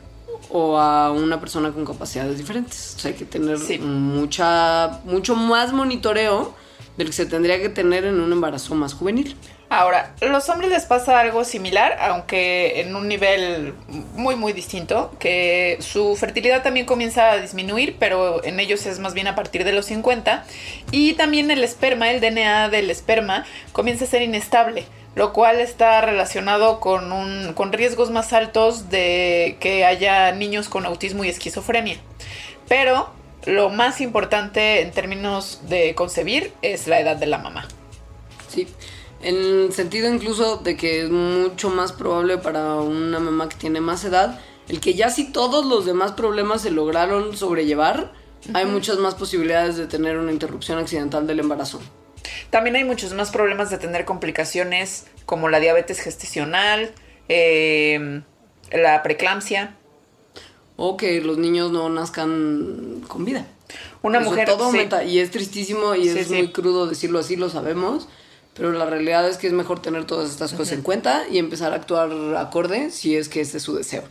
[0.50, 2.94] o a una persona con capacidades diferentes.
[2.96, 6.54] O sea, hay que tener mucha, mucho más monitoreo
[6.96, 9.36] del que se tendría que tener en un embarazo más juvenil.
[9.72, 13.72] Ahora, los hombres les pasa algo similar, aunque en un nivel
[14.16, 19.14] muy muy distinto, que su fertilidad también comienza a disminuir, pero en ellos es más
[19.14, 20.44] bien a partir de los 50,
[20.90, 26.00] y también el esperma, el DNA del esperma, comienza a ser inestable, lo cual está
[26.00, 31.98] relacionado con, un, con riesgos más altos de que haya niños con autismo y esquizofrenia.
[32.68, 33.10] Pero
[33.46, 37.66] lo más importante en términos de concebir es la edad de la mamá.
[38.48, 38.68] Sí.
[39.22, 43.80] En el sentido incluso de que es mucho más probable para una mamá que tiene
[43.80, 48.12] más edad, el que ya si todos los demás problemas se lograron sobrellevar,
[48.54, 51.80] hay muchas más posibilidades de tener una interrupción accidental del embarazo.
[52.50, 56.92] También hay muchos más problemas de tener complicaciones como la diabetes gestacional,
[57.28, 58.22] em,
[58.72, 59.76] la preeclampsia.
[60.76, 63.46] O que los niños no nazcan con vida.
[64.02, 64.48] Una mujer.
[64.48, 65.04] Todo aumenta.
[65.04, 68.08] Y es tristísimo y es muy crudo decirlo así, lo sabemos.
[68.54, 71.72] Pero la realidad es que es mejor tener todas estas cosas en cuenta y empezar
[71.72, 74.02] a actuar acorde si es que ese es su deseo.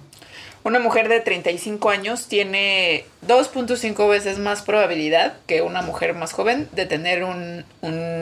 [0.64, 6.68] Una mujer de 35 años tiene 2.5 veces más probabilidad que una mujer más joven
[6.74, 7.64] de tener un,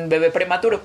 [0.07, 0.81] bebé prematuro.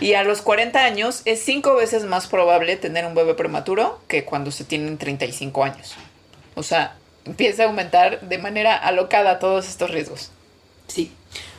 [0.00, 4.24] Y a los 40 años es 5 veces más probable tener un bebé prematuro que
[4.24, 5.94] cuando se tienen 35 años.
[6.54, 10.30] O sea, empieza a aumentar de manera alocada todos estos riesgos.
[10.88, 11.12] Sí.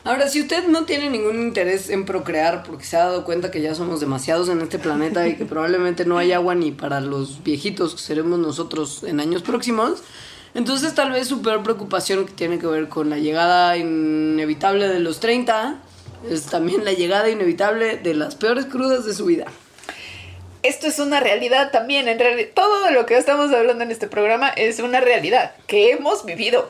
[0.05, 3.59] Ahora, si usted no tiene ningún interés en procrear porque se ha dado cuenta que
[3.59, 7.43] ya somos demasiados en este planeta y que probablemente no hay agua ni para los
[7.43, 10.03] viejitos que seremos nosotros en años próximos,
[10.53, 14.99] entonces tal vez su peor preocupación que tiene que ver con la llegada inevitable de
[14.99, 15.79] los 30
[16.29, 19.47] es también la llegada inevitable de las peores crudas de su vida
[20.67, 22.07] esto es una realidad también.
[22.07, 26.25] En realidad, todo lo que estamos hablando en este programa es una realidad que hemos
[26.25, 26.69] vivido.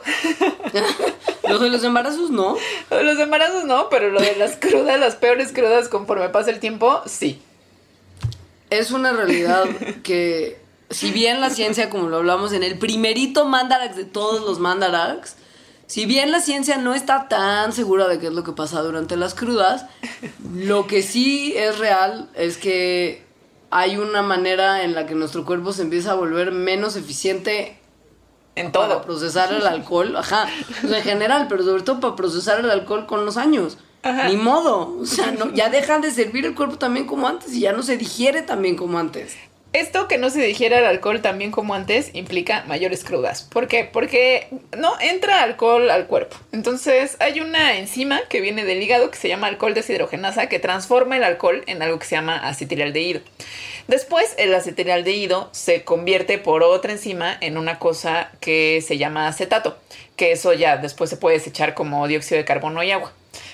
[1.48, 2.56] lo de los embarazos no.
[2.90, 6.50] Lo de los embarazos no, pero lo de las crudas, las peores crudas conforme pasa
[6.50, 7.40] el tiempo, sí.
[8.68, 9.64] Es una realidad
[10.02, 14.58] que, si bien la ciencia, como lo hablamos en el primerito Mandarax de todos los
[14.58, 15.36] Mandarax,
[15.86, 19.16] si bien la ciencia no está tan segura de qué es lo que pasa durante
[19.16, 19.86] las crudas,
[20.52, 23.25] lo que sí es real es que
[23.70, 27.78] hay una manera en la que nuestro cuerpo se empieza a volver menos eficiente
[28.54, 28.88] en todo.
[28.88, 30.48] Para procesar el alcohol, ajá,
[30.82, 33.78] en general, pero sobre todo para procesar el alcohol con los años.
[34.28, 37.60] Ni modo, o sea, no, ya deja de servir el cuerpo también como antes y
[37.60, 39.36] ya no se digiere también como antes.
[39.76, 43.42] Esto que no se digiera el alcohol también como antes implica mayores crudas.
[43.42, 43.84] ¿Por qué?
[43.84, 46.38] Porque no entra alcohol al cuerpo.
[46.50, 51.18] Entonces hay una enzima que viene del hígado que se llama alcohol deshidrogenasa que transforma
[51.18, 53.20] el alcohol en algo que se llama acetilaldehído.
[53.86, 59.76] Después el acetilaldehído se convierte por otra enzima en una cosa que se llama acetato,
[60.16, 63.12] que eso ya después se puede desechar como dióxido de carbono y agua.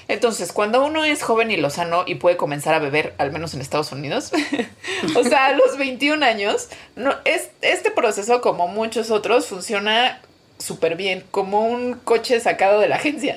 [0.08, 3.60] Entonces, cuando uno es joven y lozano y puede comenzar a beber, al menos en
[3.60, 4.32] Estados Unidos,
[5.16, 10.20] o sea, a los 21 años, no, es, este proceso, como muchos otros, funciona
[10.58, 13.36] súper bien, como un coche sacado de la agencia.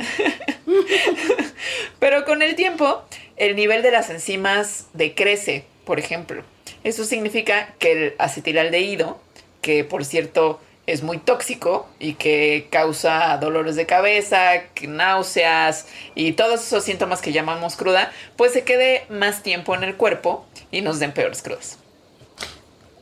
[1.99, 3.04] Pero con el tiempo,
[3.38, 6.43] el nivel de las enzimas decrece, por ejemplo.
[6.84, 9.19] Eso significa que el acetilaldehído,
[9.62, 16.62] que por cierto es muy tóxico y que causa dolores de cabeza, náuseas y todos
[16.62, 21.00] esos síntomas que llamamos cruda, pues se quede más tiempo en el cuerpo y nos
[21.00, 21.78] den peores crudas.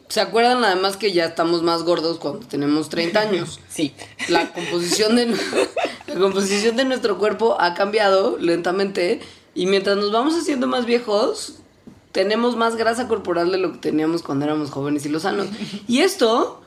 [0.08, 3.60] ¿Se acuerdan además que ya estamos más gordos cuando tenemos 30 años?
[3.69, 3.96] Sí.
[4.30, 5.26] La composición de,
[6.08, 9.22] la composición de nuestro cuerpo ha cambiado lentamente
[9.56, 11.56] y mientras nos vamos haciendo más viejos,
[12.12, 15.48] tenemos más grasa corporal de lo que teníamos cuando éramos jóvenes y lozanos.
[15.88, 16.62] Y esto,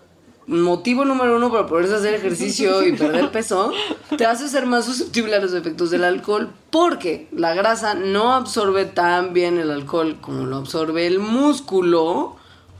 [0.46, 3.72] motivo número uno para poderse hacer ejercicio y perder peso,
[4.16, 8.84] te hace ser más susceptible a los efectos del alcohol porque la grasa no absorbe
[8.84, 12.36] tan bien el alcohol como lo absorbe el músculo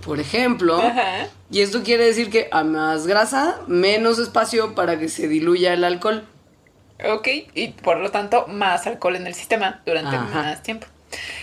[0.07, 0.81] por ejemplo.
[1.51, 5.85] Y esto quiere decir que a más grasa, menos espacio para que se diluya el
[5.85, 6.25] alcohol.
[7.05, 10.87] Ok, y por lo tanto, más alcohol en el sistema durante más tiempo.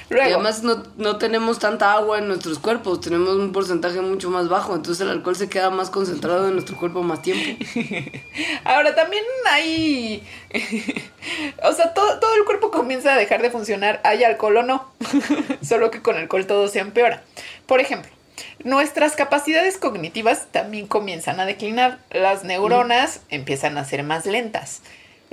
[0.09, 4.75] Y además no, tenemos tanta agua en nuestros cuerpos, tenemos un porcentaje mucho más bajo,
[4.75, 7.63] entonces el alcohol se queda más concentrado en nuestro cuerpo más tiempo.
[8.63, 10.23] Ahora también hay...
[11.63, 14.91] o sea, todo, todo el cuerpo comienza a dejar de funcionar, hay alcohol o no,
[15.63, 17.23] solo que con alcohol todo se empeora.
[17.65, 18.11] Por ejemplo,
[18.63, 21.99] nuestras capacidades cognitivas también comienzan a declinar.
[22.11, 24.81] Las neuronas empiezan a ser más lentas.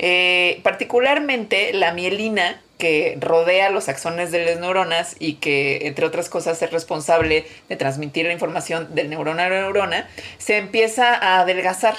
[0.03, 6.27] Eh, particularmente la mielina que rodea los axones de las neuronas y que, entre otras
[6.27, 10.09] cosas, es responsable de transmitir la información del neurona a neurona,
[10.39, 11.95] se empieza a adelgazar.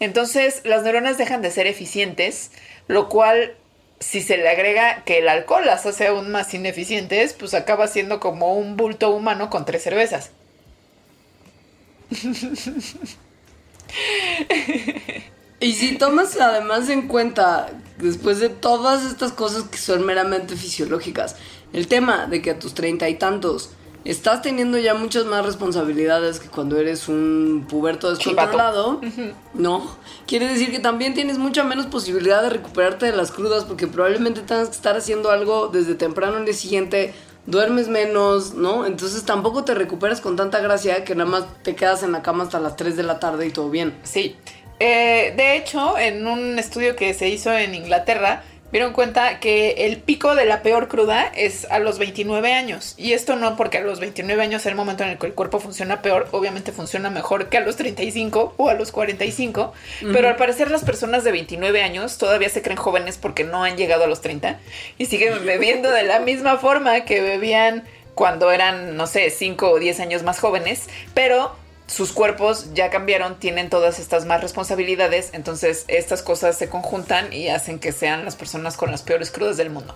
[0.00, 2.52] Entonces, las neuronas dejan de ser eficientes,
[2.88, 3.54] lo cual
[4.00, 8.18] si se le agrega que el alcohol las hace aún más ineficientes, pues acaba siendo
[8.18, 10.30] como un bulto humano con tres cervezas.
[15.60, 21.36] y si tomas además en cuenta, después de todas estas cosas que son meramente fisiológicas,
[21.72, 23.70] el tema de que a tus treinta y tantos
[24.04, 29.00] estás teniendo ya muchas más responsabilidades que cuando eres un puberto descontrolado,
[29.54, 29.96] ¿no?
[30.26, 34.42] Quiere decir que también tienes mucha menos posibilidad de recuperarte de las crudas porque probablemente
[34.42, 37.14] tengas que estar haciendo algo desde temprano el día siguiente,
[37.46, 38.86] duermes menos, ¿no?
[38.86, 42.44] Entonces tampoco te recuperas con tanta gracia que nada más te quedas en la cama
[42.44, 43.98] hasta las 3 de la tarde y todo bien.
[44.04, 44.36] Sí.
[44.78, 49.98] Eh, de hecho, en un estudio que se hizo en Inglaterra, dieron cuenta que el
[49.98, 52.94] pico de la peor cruda es a los 29 años.
[52.96, 55.34] Y esto no porque a los 29 años es el momento en el que el
[55.34, 59.72] cuerpo funciona peor, obviamente funciona mejor que a los 35 o a los 45.
[60.12, 63.76] Pero al parecer las personas de 29 años todavía se creen jóvenes porque no han
[63.76, 64.58] llegado a los 30
[64.98, 67.84] y siguen bebiendo de la misma forma que bebían
[68.14, 70.88] cuando eran, no sé, 5 o 10 años más jóvenes.
[71.14, 71.54] Pero
[71.86, 77.48] sus cuerpos ya cambiaron, tienen todas estas más responsabilidades, entonces estas cosas se conjuntan y
[77.48, 79.94] hacen que sean las personas con las peores crudas del mundo.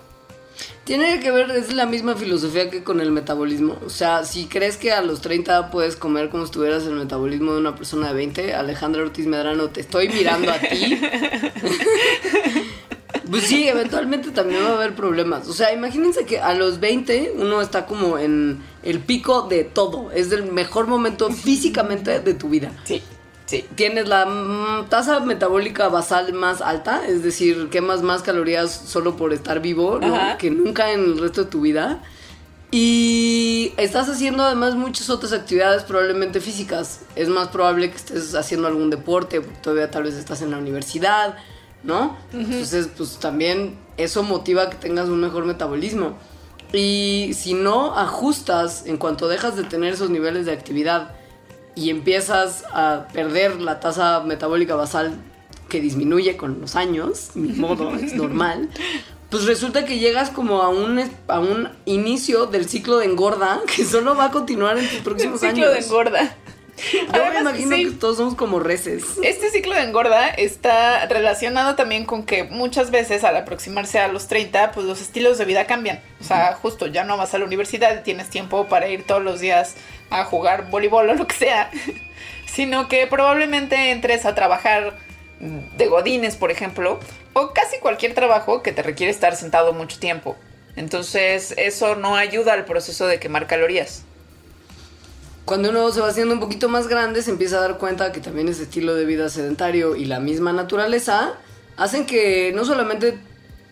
[0.85, 3.79] Tiene que ver, es la misma filosofía que con el metabolismo.
[3.85, 7.53] O sea, si crees que a los 30 puedes comer como si tuvieras el metabolismo
[7.53, 11.01] de una persona de 20, Alejandra Ortiz Medrano, te estoy mirando a ti.
[13.31, 15.47] Pues sí, eventualmente también va a haber problemas.
[15.49, 20.11] O sea, imagínense que a los 20 uno está como en el pico de todo.
[20.11, 22.73] Es el mejor momento físicamente de tu vida.
[22.85, 23.03] Sí.
[23.47, 23.65] Sí.
[23.75, 29.33] Tienes la mm, tasa metabólica basal más alta, es decir, quemas más calorías solo por
[29.33, 29.99] estar vivo
[30.39, 32.01] que nunca en el resto de tu vida.
[32.71, 37.01] Y estás haciendo además muchas otras actividades probablemente físicas.
[37.17, 40.59] Es más probable que estés haciendo algún deporte, porque todavía tal vez estás en la
[40.59, 41.37] universidad
[41.83, 42.17] ¿no?
[42.33, 46.17] Entonces, pues también eso motiva que tengas un mejor metabolismo.
[46.73, 51.15] Y si no ajustas en cuanto dejas de tener esos niveles de actividad
[51.75, 55.15] y empiezas a perder la tasa metabólica basal
[55.69, 58.69] que disminuye con los años, mi modo, es normal,
[59.31, 63.85] pues resulta que llegas como a un, a un inicio del ciclo de engorda que
[63.85, 65.57] solo va a continuar en tus próximos años.
[65.57, 66.37] Ciclo de engorda.
[67.15, 69.05] Yo me imagino que todos somos como reces.
[69.23, 74.29] Este ciclo de engorda está relacionado también con que muchas veces al aproximarse a los
[74.29, 76.01] 30, pues los estilos de vida cambian.
[76.21, 79.23] O sea, justo ya no vas a la universidad y tienes tiempo para ir todos
[79.23, 79.75] los días
[80.11, 81.71] a jugar voleibol o lo que sea,
[82.47, 84.97] sino que probablemente entres a trabajar
[85.41, 87.01] de godines, por ejemplo,
[87.33, 90.37] o casi cualquier trabajo que te requiere estar sentado mucho tiempo.
[90.77, 94.05] Entonces, eso no ayuda al proceso de quemar calorías.
[95.51, 98.21] Cuando uno se va haciendo un poquito más grande, se empieza a dar cuenta que
[98.21, 101.33] también ese estilo de vida sedentario y la misma naturaleza
[101.77, 103.19] hacen que no solamente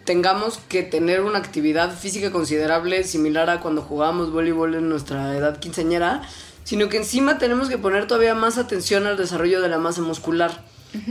[0.04, 5.60] tengamos que tener una actividad física considerable similar a cuando jugábamos voleibol en nuestra edad
[5.60, 6.22] quinceañera,
[6.64, 10.64] sino que encima tenemos que poner todavía más atención al desarrollo de la masa muscular.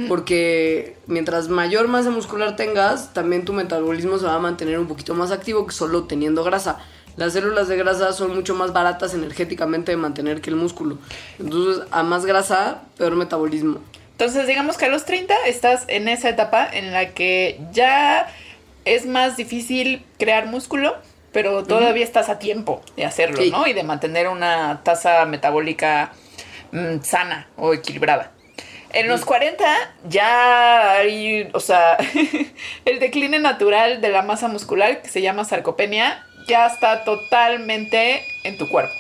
[0.10, 5.14] Porque mientras mayor masa muscular tengas, también tu metabolismo se va a mantener un poquito
[5.14, 6.80] más activo que solo teniendo grasa
[7.18, 10.98] las células de grasa son mucho más baratas energéticamente de mantener que el músculo.
[11.40, 13.80] Entonces, a más grasa, peor metabolismo.
[14.12, 18.28] Entonces, digamos que a los 30 estás en esa etapa en la que ya
[18.86, 20.96] es más difícil crear músculo,
[21.32, 23.52] pero todavía estás a tiempo de hacerlo, Sí.
[23.52, 23.68] ¿no?
[23.68, 26.14] Y de mantener una tasa metabólica
[26.72, 28.32] mm, sana o equilibrada.
[28.94, 29.66] En los 40
[30.08, 31.98] ya hay, o sea,
[32.86, 38.58] el decline natural de la masa muscular, que se llama sarcopenia, ya está totalmente en
[38.58, 38.96] tu cuerpo.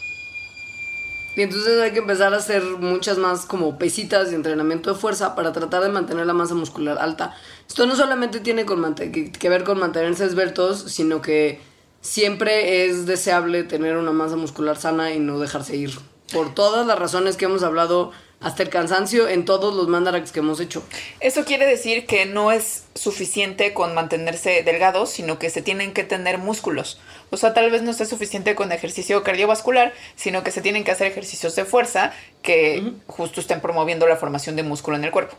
[1.36, 5.36] Y entonces hay que empezar a hacer muchas más como pesitas de entrenamiento de fuerza
[5.36, 7.36] para tratar de mantener la masa muscular alta.
[7.68, 11.62] Esto no solamente tiene que ver con mantenerse esbeltos, sino que
[12.02, 15.92] siempre es deseable tener una masa muscular sana y no dejarse ir.
[16.34, 20.40] Por todas las razones que hemos hablado, hasta el cansancio en todos los mandaraks que
[20.40, 20.84] hemos hecho.
[21.20, 26.04] Eso quiere decir que no es suficiente con mantenerse delgados, sino que se tienen que
[26.04, 27.00] tener músculos.
[27.32, 30.92] O sea, tal vez no sea suficiente con ejercicio cardiovascular, sino que se tienen que
[30.92, 32.14] hacer ejercicios de fuerza
[32.44, 35.36] que justo estén promoviendo la formación de músculo en el cuerpo.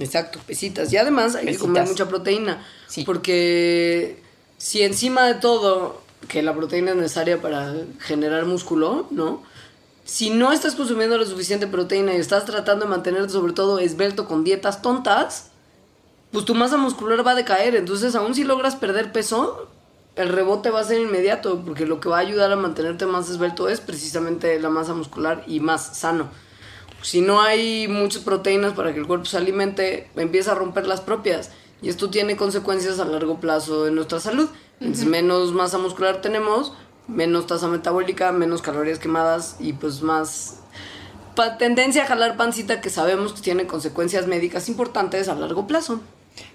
[0.00, 0.92] Exacto, pesitas.
[0.92, 2.66] Y además hay que comer mucha proteína.
[2.88, 3.04] Sí.
[3.04, 4.16] Porque
[4.58, 9.42] si encima de todo, que la proteína es necesaria para generar músculo, ¿no?
[10.12, 14.28] Si no estás consumiendo la suficiente proteína y estás tratando de mantenerte sobre todo esbelto
[14.28, 15.52] con dietas tontas,
[16.30, 17.76] pues tu masa muscular va a decaer.
[17.76, 19.70] Entonces, aún si logras perder peso,
[20.14, 23.30] el rebote va a ser inmediato, porque lo que va a ayudar a mantenerte más
[23.30, 26.28] esbelto es precisamente la masa muscular y más sano.
[27.00, 31.00] Si no hay muchas proteínas para que el cuerpo se alimente, empieza a romper las
[31.00, 31.52] propias.
[31.80, 34.50] Y esto tiene consecuencias a largo plazo en nuestra salud.
[34.78, 36.74] Entonces, menos masa muscular tenemos,
[37.08, 40.58] menos tasa metabólica, menos calorías quemadas y pues más
[41.58, 46.00] tendencia a jalar pancita que sabemos que tiene consecuencias médicas importantes a largo plazo.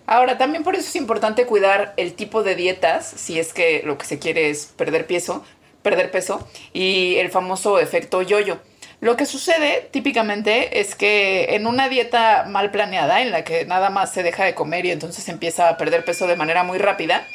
[0.06, 3.98] Ahora, también por eso es importante cuidar el tipo de dietas, si es que lo
[3.98, 5.44] que se quiere es perder peso,
[5.84, 8.60] perder peso, y el famoso efecto yoyo.
[9.00, 13.90] Lo que sucede típicamente es que en una dieta mal planeada, en la que nada
[13.90, 17.28] más se deja de comer y entonces empieza a perder peso de manera muy rápida,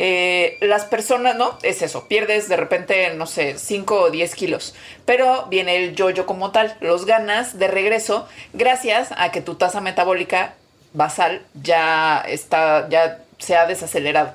[0.00, 1.58] eh, las personas, ¿no?
[1.62, 4.74] Es eso, pierdes de repente, no sé, 5 o 10 kilos,
[5.04, 9.80] pero viene el yoyo como tal, los ganas de regreso gracias a que tu tasa
[9.80, 10.54] metabólica
[10.92, 14.34] basal ya está, ya se ha desacelerado.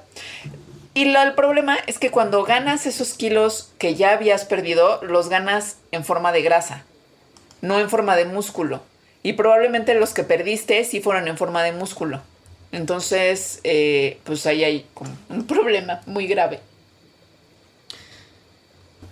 [0.93, 5.29] Y lo- el problema es que cuando ganas esos kilos que ya habías perdido, los
[5.29, 6.83] ganas en forma de grasa,
[7.61, 8.81] no en forma de músculo.
[9.23, 12.21] Y probablemente los que perdiste sí fueron en forma de músculo.
[12.73, 14.85] Entonces, eh, pues ahí hay
[15.29, 16.59] un problema muy grave.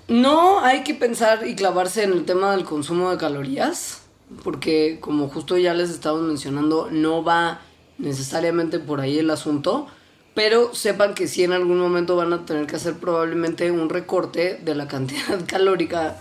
[0.07, 4.01] No hay que pensar y clavarse en el tema del consumo de calorías,
[4.43, 7.61] porque como justo ya les estamos mencionando, no va
[7.99, 9.85] necesariamente por ahí el asunto,
[10.33, 14.55] pero sepan que sí en algún momento van a tener que hacer probablemente un recorte
[14.55, 16.17] de la cantidad calórica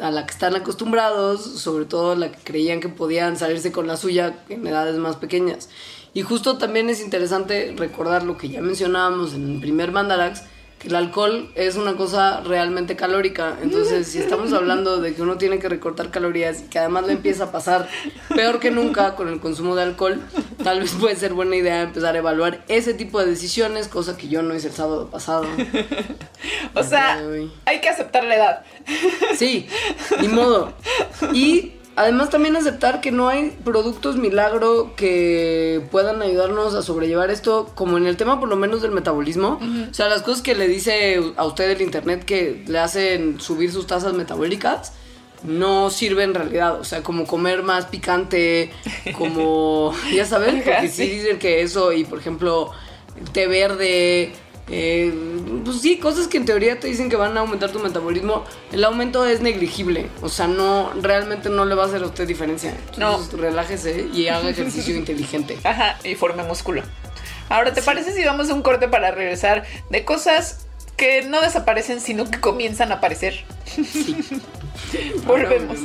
[0.00, 3.98] a la que están acostumbrados, sobre todo la que creían que podían salirse con la
[3.98, 5.68] suya en edades más pequeñas.
[6.12, 10.42] Y justo también es interesante recordar lo que ya mencionábamos en el primer Mandarax,
[10.80, 13.58] que el alcohol es una cosa realmente calórica.
[13.62, 17.12] Entonces, si estamos hablando de que uno tiene que recortar calorías y que además le
[17.12, 17.86] empieza a pasar
[18.34, 20.20] peor que nunca con el consumo de alcohol,
[20.64, 24.28] tal vez puede ser buena idea empezar a evaluar ese tipo de decisiones, cosa que
[24.28, 25.44] yo no hice el sábado pasado.
[26.74, 27.22] O sea,
[27.66, 28.62] hay que aceptar la edad.
[29.36, 29.68] Sí,
[30.20, 30.72] ni modo.
[31.34, 37.70] Y además también aceptar que no hay productos milagro que puedan ayudarnos a sobrellevar esto,
[37.74, 39.60] como en el tema por lo menos del metabolismo.
[39.90, 43.70] O sea, las cosas que le dice a usted el internet que le hacen subir
[43.70, 44.94] sus tasas metabólicas.
[45.42, 48.70] No sirve en realidad, o sea, como comer más picante,
[49.16, 51.08] como, ya saben, porque sí.
[51.08, 52.72] dicen que eso y por ejemplo,
[53.32, 54.34] té verde,
[54.70, 55.12] eh,
[55.64, 58.84] pues sí, cosas que en teoría te dicen que van a aumentar tu metabolismo, el
[58.84, 62.74] aumento es negligible, o sea, no, realmente no le va a hacer a usted diferencia.
[62.94, 65.58] Entonces, relájese y haga ejercicio inteligente.
[65.64, 66.82] Ajá, y forme músculo.
[67.48, 70.66] Ahora, ¿te parece si vamos a un corte para regresar de cosas
[70.96, 73.44] que no desaparecen, sino que comienzan a aparecer?
[75.26, 75.78] Volvemos.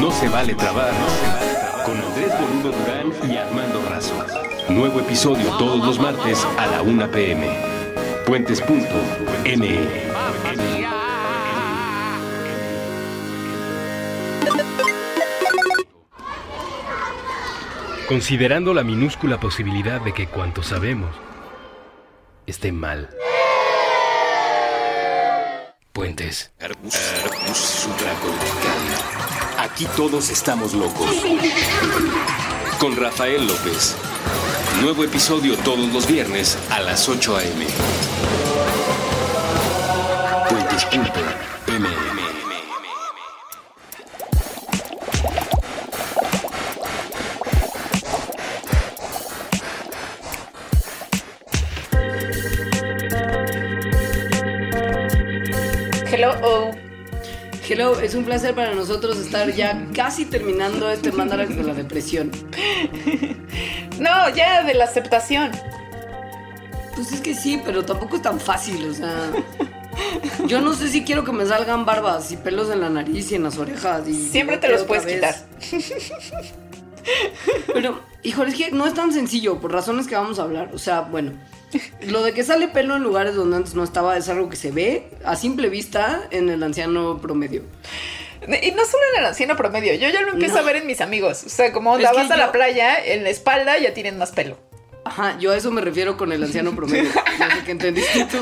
[0.00, 0.90] No se vale trabar.
[1.84, 4.14] Con Andrés Boludo Durán y Armando Razo.
[4.68, 7.48] Nuevo episodio todos los martes a la 1 pm.
[8.26, 9.78] Puentes.me.
[18.08, 21.14] Considerando la minúscula posibilidad de que cuanto sabemos
[22.46, 23.10] esté mal.
[25.92, 26.52] Puentes.
[29.58, 31.10] Aquí todos estamos locos.
[32.78, 33.96] Con Rafael López.
[34.82, 37.66] Nuevo episodio todos los viernes a las 8 a.m.
[57.80, 62.30] Hello, es un placer para nosotros estar ya casi terminando este Mandarax de la depresión.
[63.98, 65.50] No, ya de la aceptación.
[66.94, 69.30] Pues es que sí, pero tampoco es tan fácil, o sea.
[70.46, 73.34] Yo no sé si quiero que me salgan barbas y pelos en la nariz y
[73.36, 74.06] en las orejas.
[74.08, 75.14] Y Siempre te los puedes vez.
[75.14, 75.34] quitar.
[77.74, 80.70] Pero, híjole, es que no es tan sencillo por razones que vamos a hablar.
[80.72, 81.32] O sea, bueno,
[82.02, 84.70] lo de que sale pelo en lugares donde antes no estaba es algo que se
[84.70, 87.62] ve a simple vista en el anciano promedio.
[88.42, 90.60] Y no solo en el anciano promedio, yo ya lo empiezo No.
[90.60, 91.44] a ver en mis amigos.
[91.44, 94.30] O sea, como onda, vas a yo- la playa, en la espalda ya tienen más
[94.32, 94.56] pelo.
[95.04, 97.10] Ajá, yo a eso me refiero con el anciano promedio.
[97.38, 98.38] No sé qué entendiste tú.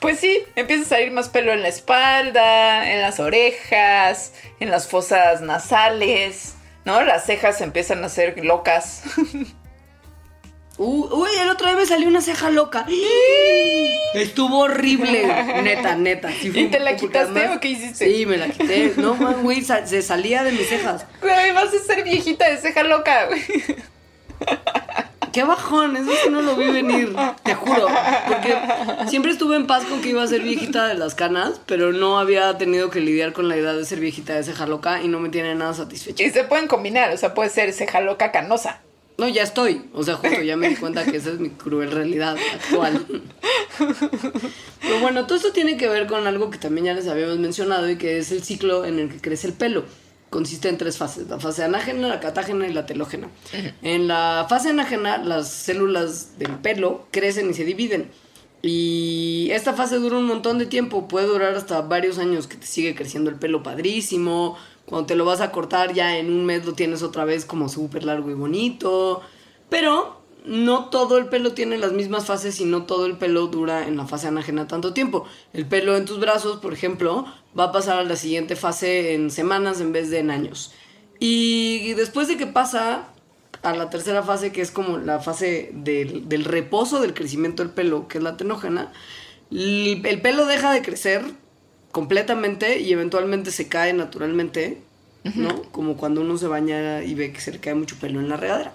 [0.00, 4.88] Pues sí, empieza a salir más pelo en la espalda, en las orejas, en las
[4.88, 6.54] fosas nasales,
[6.84, 7.02] ¿no?
[7.02, 9.02] Las cejas empiezan a ser locas.
[10.78, 12.86] Uh, uy, el otro día me salió una ceja loca.
[14.14, 15.26] Estuvo horrible,
[15.62, 16.30] neta, neta.
[16.32, 18.06] Sí ¿Y te la quitaste además- o qué hiciste?
[18.10, 18.94] Sí, me la quité.
[18.96, 21.04] No, man, güey, se salía de mis cejas.
[21.20, 23.42] Güey, vas a ser viejita de ceja loca, güey.
[25.32, 27.86] Qué bajón, eso sí no lo vi venir, te juro.
[28.28, 28.54] Porque
[29.08, 32.18] siempre estuve en paz con que iba a ser viejita de las canas, pero no
[32.18, 35.20] había tenido que lidiar con la idea de ser viejita de ceja loca y no
[35.20, 36.22] me tiene nada satisfecha.
[36.22, 38.80] Y se pueden combinar, o sea, puede ser ceja loca canosa.
[39.18, 39.82] No, ya estoy.
[39.92, 43.06] O sea, justo ya me di cuenta que esa es mi cruel realidad actual.
[43.78, 47.88] Pero bueno, todo esto tiene que ver con algo que también ya les habíamos mencionado
[47.88, 49.84] y que es el ciclo en el que crece el pelo.
[50.32, 53.28] Consiste en tres fases, la fase anágena, la catágena y la telógena.
[53.82, 58.10] En la fase anágena, las células del pelo crecen y se dividen.
[58.62, 62.66] Y esta fase dura un montón de tiempo, puede durar hasta varios años que te
[62.66, 64.56] sigue creciendo el pelo padrísimo.
[64.86, 67.68] Cuando te lo vas a cortar ya en un mes lo tienes otra vez como
[67.68, 69.20] súper largo y bonito.
[69.68, 73.86] Pero no todo el pelo tiene las mismas fases y no todo el pelo dura
[73.86, 75.24] en la fase anágena tanto tiempo.
[75.52, 77.26] El pelo en tus brazos, por ejemplo,
[77.58, 80.72] va a pasar a la siguiente fase en semanas en vez de en años.
[81.18, 83.08] Y después de que pasa
[83.62, 87.72] a la tercera fase, que es como la fase del, del reposo del crecimiento del
[87.72, 88.92] pelo, que es la tenógena,
[89.50, 91.22] el, el pelo deja de crecer
[91.92, 94.82] completamente y eventualmente se cae naturalmente,
[95.36, 95.62] ¿no?
[95.70, 98.36] Como cuando uno se baña y ve que se le cae mucho pelo en la
[98.36, 98.74] regadera.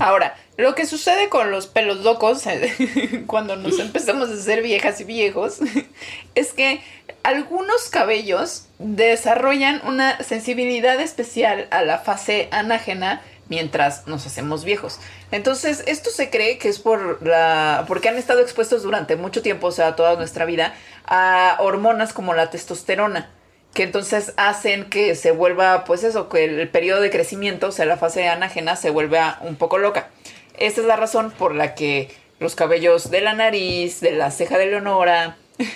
[0.00, 2.44] Ahora, lo que sucede con los pelos locos
[3.26, 5.58] cuando nos empezamos a ser viejas y viejos
[6.34, 6.82] es que
[7.22, 13.20] algunos cabellos desarrollan una sensibilidad especial a la fase anágena
[13.50, 15.00] mientras nos hacemos viejos.
[15.32, 19.66] Entonces, esto se cree que es por la porque han estado expuestos durante mucho tiempo,
[19.66, 20.72] o sea, toda nuestra vida
[21.04, 23.28] a hormonas como la testosterona
[23.74, 27.86] que entonces hacen que se vuelva, pues eso, que el periodo de crecimiento, o sea,
[27.86, 30.08] la fase anágena, se vuelva un poco loca.
[30.58, 32.10] Esta es la razón por la que
[32.40, 35.36] los cabellos de la nariz, de la ceja de Leonora,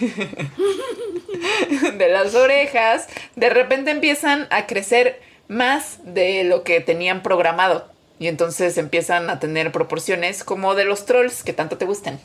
[1.95, 7.94] de las orejas, de repente empiezan a crecer más de lo que tenían programado.
[8.19, 12.21] Y entonces empiezan a tener proporciones como de los trolls que tanto te gustan.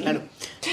[0.00, 0.22] Claro.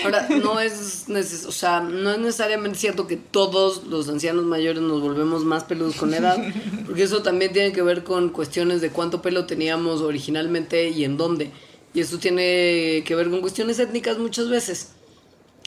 [0.03, 4.81] Ahora, no es, neces- o sea, no es necesariamente cierto que todos los ancianos mayores
[4.81, 6.37] nos volvemos más peludos con edad,
[6.85, 11.17] porque eso también tiene que ver con cuestiones de cuánto pelo teníamos originalmente y en
[11.17, 11.51] dónde.
[11.93, 14.91] Y eso tiene que ver con cuestiones étnicas muchas veces.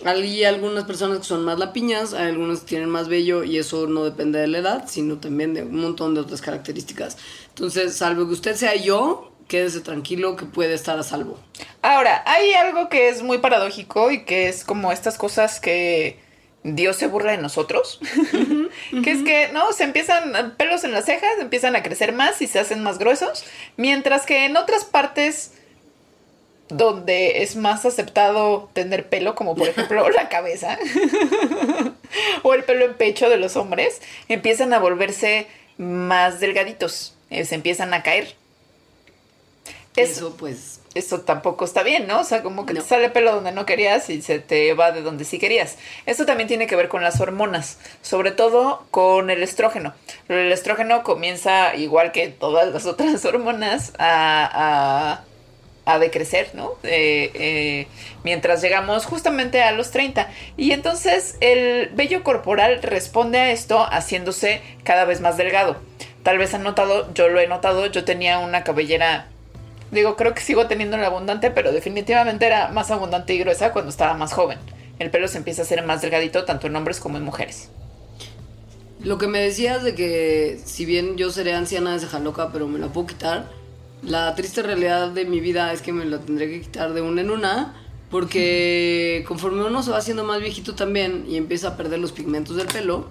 [0.05, 3.86] Hay algunas personas que son más lapiñas, hay algunas que tienen más vello y eso
[3.86, 7.18] no depende de la edad, sino también de un montón de otras características.
[7.48, 11.38] Entonces, salvo que usted sea yo, quédese tranquilo que puede estar a salvo.
[11.82, 16.18] Ahora, hay algo que es muy paradójico y que es como estas cosas que
[16.62, 18.01] Dios se burla de nosotros.
[19.05, 19.72] que es que, ¿no?
[19.72, 23.44] Se empiezan pelos en las cejas, empiezan a crecer más y se hacen más gruesos.
[23.76, 25.53] Mientras que en otras partes
[26.70, 30.78] donde es más aceptado tener pelo, como por ejemplo la cabeza
[32.42, 35.46] o el pelo en pecho de los hombres, empiezan a volverse
[35.78, 38.34] más delgaditos, eh, se empiezan a caer.
[39.96, 42.20] Es- Eso pues eso tampoco está bien, ¿no?
[42.20, 42.82] O sea, como que No.
[42.82, 45.76] te sale pelo donde no querías y se te va de donde sí querías.
[46.06, 49.94] Eso también tiene que ver con las hormonas, sobre todo con el estrógeno.
[50.28, 55.24] El estrógeno comienza, igual que todas las otras hormonas, a, a
[55.85, 56.72] a decrecer, ¿no?
[56.83, 57.87] Eh, eh,
[58.24, 60.28] mientras llegamos justamente a los 30.
[60.57, 65.76] Y entonces el vello corporal responde a esto haciéndose cada vez más delgado.
[66.22, 69.28] Tal vez han notado, yo lo he notado, yo tenía una cabellera,
[69.91, 73.91] digo, creo que sigo teniendo la abundante, pero definitivamente era más abundante y gruesa cuando
[73.91, 74.59] estaba más joven.
[74.99, 77.70] El pelo se empieza a hacer más delgadito tanto en hombres como en mujeres.
[79.03, 82.78] Lo que me decías de que si bien yo seré anciana de loca, pero me
[82.78, 83.47] la puedo quitar,
[84.03, 87.20] la triste realidad de mi vida es que me la tendré que quitar de una
[87.20, 87.74] en una,
[88.11, 92.57] porque conforme uno se va haciendo más viejito también y empieza a perder los pigmentos
[92.57, 93.09] del pelo,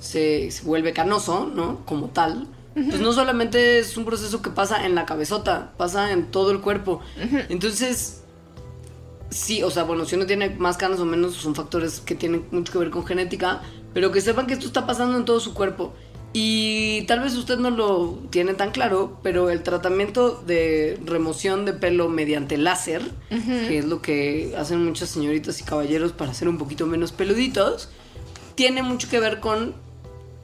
[0.00, 1.84] se, vuelve canoso, ¿no?
[1.84, 2.46] Como tal.
[2.74, 6.60] Pues no solamente es un proceso que pasa en la cabezota, pasa en todo el
[6.60, 7.00] cuerpo.
[7.48, 8.22] Entonces,
[9.30, 12.44] sí, o sea, bueno, si uno tiene más canas o menos, son factores que tienen
[12.52, 13.62] mucho que ver con genética,
[13.94, 15.92] pero que sepan que esto está pasando en todo su cuerpo.
[16.32, 21.72] Y tal vez usted no lo tiene tan claro, pero el tratamiento de remoción de
[21.72, 26.58] pelo mediante láser, que es lo que hacen muchas señoritas y caballeros para ser un
[26.58, 27.88] poquito menos peluditos,
[28.54, 29.74] tiene mucho que ver con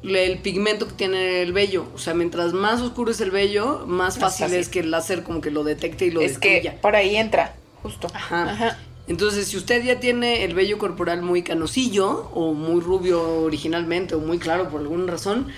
[0.03, 1.87] el pigmento que tiene el vello.
[1.95, 5.41] O sea, mientras más oscuro es el vello, más fácil, es que el láser como
[5.41, 8.09] que lo detecte y lo Es que por ahí entra, justo.
[8.15, 8.79] Ajá.
[9.07, 14.19] Entonces, si usted ya tiene el vello corporal muy canosillo, o muy rubio originalmente, o
[14.19, 15.49] muy claro por alguna razón,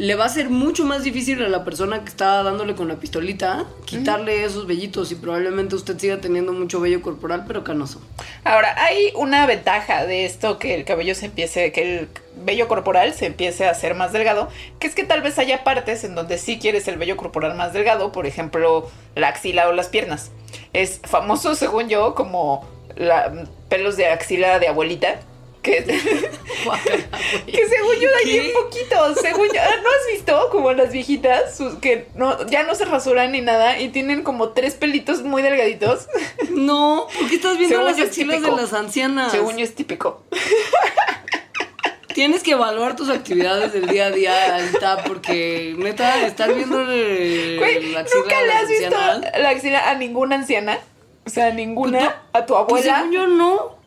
[0.00, 2.94] le va a ser mucho más difícil a la persona que está dándole con la
[2.94, 8.00] pistolita quitarle esos vellitos y probablemente usted siga teniendo mucho vello corporal pero canoso.
[8.42, 13.12] Ahora, hay una ventaja de esto que el cabello se empiece, que el vello corporal
[13.12, 14.48] se empiece a hacer más delgado,
[14.78, 17.74] que es que tal vez haya partes en donde sí quieres el vello corporal más
[17.74, 20.30] delgado, por ejemplo, la axila o las piernas.
[20.72, 25.20] Es famoso, según yo, como la, pelos de axila de abuelita,
[25.62, 25.84] que,
[27.46, 32.08] que según yo de bien poquito, según yo, ¿no has visto como las viejitas que
[32.14, 36.08] no, ya no se rasuran ni nada y tienen como tres pelitos muy delgaditos?
[36.50, 39.32] No, porque estás viendo las axilas de las ancianas.
[39.32, 40.22] Según yo es típico.
[42.14, 48.00] Tienes que evaluar tus actividades del día a día, Alta, porque neta, estás viendo la
[48.00, 48.96] axila ¿Nunca le has visto
[49.38, 50.78] la axila a ninguna anciana?
[51.24, 52.96] O sea, ninguna, pues a tu pues abuela.
[52.96, 53.78] según yo no.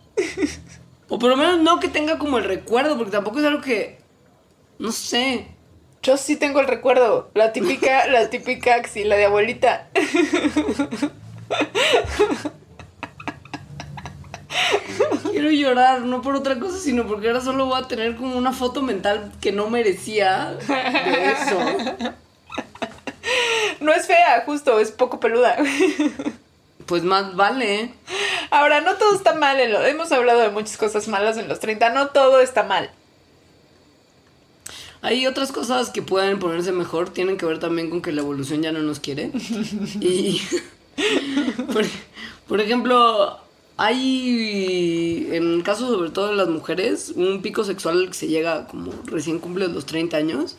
[1.14, 4.00] O por lo menos no que tenga como el recuerdo, porque tampoco es algo que.
[4.80, 5.46] No sé.
[6.02, 7.30] Yo sí tengo el recuerdo.
[7.36, 9.90] La típica, la típica axila de abuelita.
[15.30, 18.52] Quiero llorar, no por otra cosa, sino porque ahora solo voy a tener como una
[18.52, 21.60] foto mental que no merecía de eso.
[23.82, 25.58] No es fea, justo, es poco peluda.
[26.86, 27.94] Pues más vale.
[28.52, 29.60] Ahora, no todo está mal.
[29.60, 31.90] Hemos hablado de muchas cosas malas en los 30.
[31.90, 32.92] No todo está mal.
[35.02, 37.10] Hay otras cosas que pueden ponerse mejor.
[37.10, 39.32] Tienen que ver también con que la evolución ya no nos quiere.
[40.02, 40.42] y.
[42.48, 43.40] por, ejemplo,
[43.78, 45.28] hay.
[45.32, 48.92] En el caso sobre todo de las mujeres, un pico sexual que se llega como
[49.06, 50.58] recién cumple los 30 años.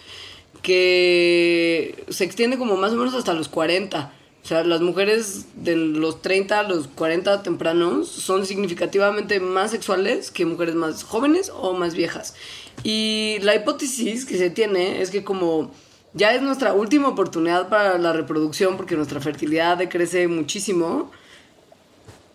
[0.62, 4.12] Que se extiende como más o menos hasta los 40
[4.44, 10.30] o sea, las mujeres de los 30 a los 40 tempranos son significativamente más sexuales
[10.30, 12.34] que mujeres más jóvenes o más viejas.
[12.82, 15.70] Y la hipótesis que se tiene es que como
[16.12, 21.10] ya es nuestra última oportunidad para la reproducción porque nuestra fertilidad decrece muchísimo,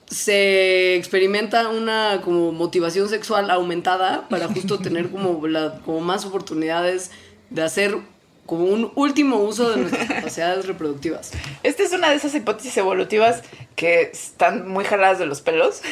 [0.08, 7.12] se experimenta una como motivación sexual aumentada para justo tener como, la, como más oportunidades
[7.52, 8.00] de hacer
[8.50, 11.30] como un último uso de nuestras capacidades reproductivas.
[11.62, 13.44] Esta es una de esas hipótesis evolutivas
[13.76, 15.82] que están muy jaladas de los pelos.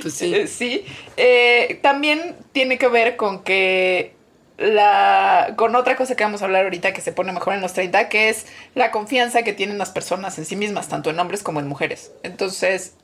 [0.00, 0.34] Pues sí.
[0.34, 0.86] Eh, sí.
[1.18, 4.14] Eh, también tiene que ver con que
[4.56, 7.74] la con otra cosa que vamos a hablar ahorita que se pone mejor en los
[7.74, 11.42] 30, que es la confianza que tienen las personas en sí mismas, tanto en hombres
[11.42, 12.12] como en mujeres.
[12.22, 12.94] Entonces,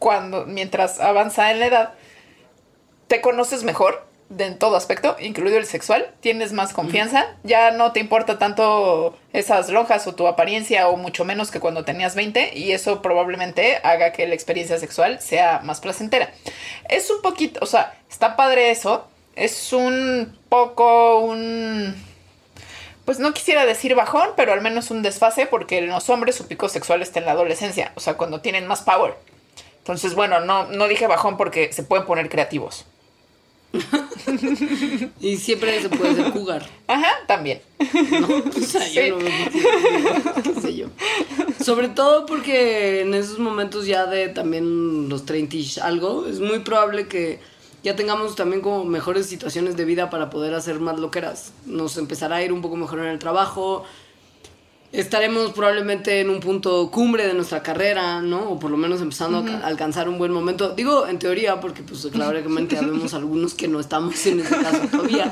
[0.00, 1.94] cuando mientras avanza en la edad,
[3.06, 7.92] te conoces mejor de en todo aspecto, incluido el sexual, tienes más confianza, ya no
[7.92, 12.52] te importa tanto esas lonjas o tu apariencia o mucho menos que cuando tenías 20
[12.54, 16.30] y eso probablemente haga que la experiencia sexual sea más placentera.
[16.88, 21.94] Es un poquito, o sea, está padre eso, es un poco un...
[23.06, 26.46] Pues no quisiera decir bajón, pero al menos un desfase porque en los hombres su
[26.46, 29.14] pico sexual está en la adolescencia, o sea, cuando tienen más power.
[29.78, 32.84] Entonces, bueno, no, no dije bajón porque se pueden poner creativos.
[35.20, 36.68] y siempre se puede jugar.
[36.86, 37.60] Ajá, también.
[41.62, 47.08] Sobre todo porque en esos momentos ya de también los 30 algo, es muy probable
[47.08, 47.40] que
[47.82, 51.52] ya tengamos también como mejores situaciones de vida para poder hacer más loqueras.
[51.66, 53.84] Nos empezará a ir un poco mejor en el trabajo.
[54.92, 58.50] Estaremos probablemente en un punto cumbre de nuestra carrera, ¿no?
[58.50, 60.70] O por lo menos empezando a alcanzar un buen momento.
[60.70, 65.30] Digo, en teoría, porque pues claramente habemos algunos que no estamos en ese caso todavía.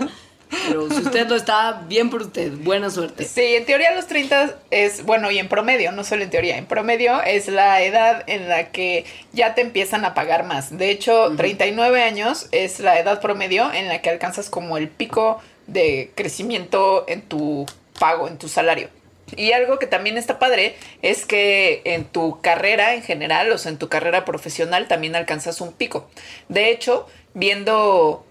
[0.49, 3.25] Pero si usted lo está, bien por usted, buena suerte.
[3.25, 6.67] Sí, en teoría los 30 es, bueno, y en promedio, no solo en teoría, en
[6.67, 10.77] promedio es la edad en la que ya te empiezan a pagar más.
[10.77, 15.41] De hecho, 39 años es la edad promedio en la que alcanzas como el pico
[15.67, 17.67] de crecimiento en tu
[17.99, 18.89] pago, en tu salario.
[19.35, 23.73] Y algo que también está padre es que en tu carrera en general, o sea,
[23.73, 26.09] en tu carrera profesional también alcanzas un pico.
[26.49, 28.25] De hecho, viendo,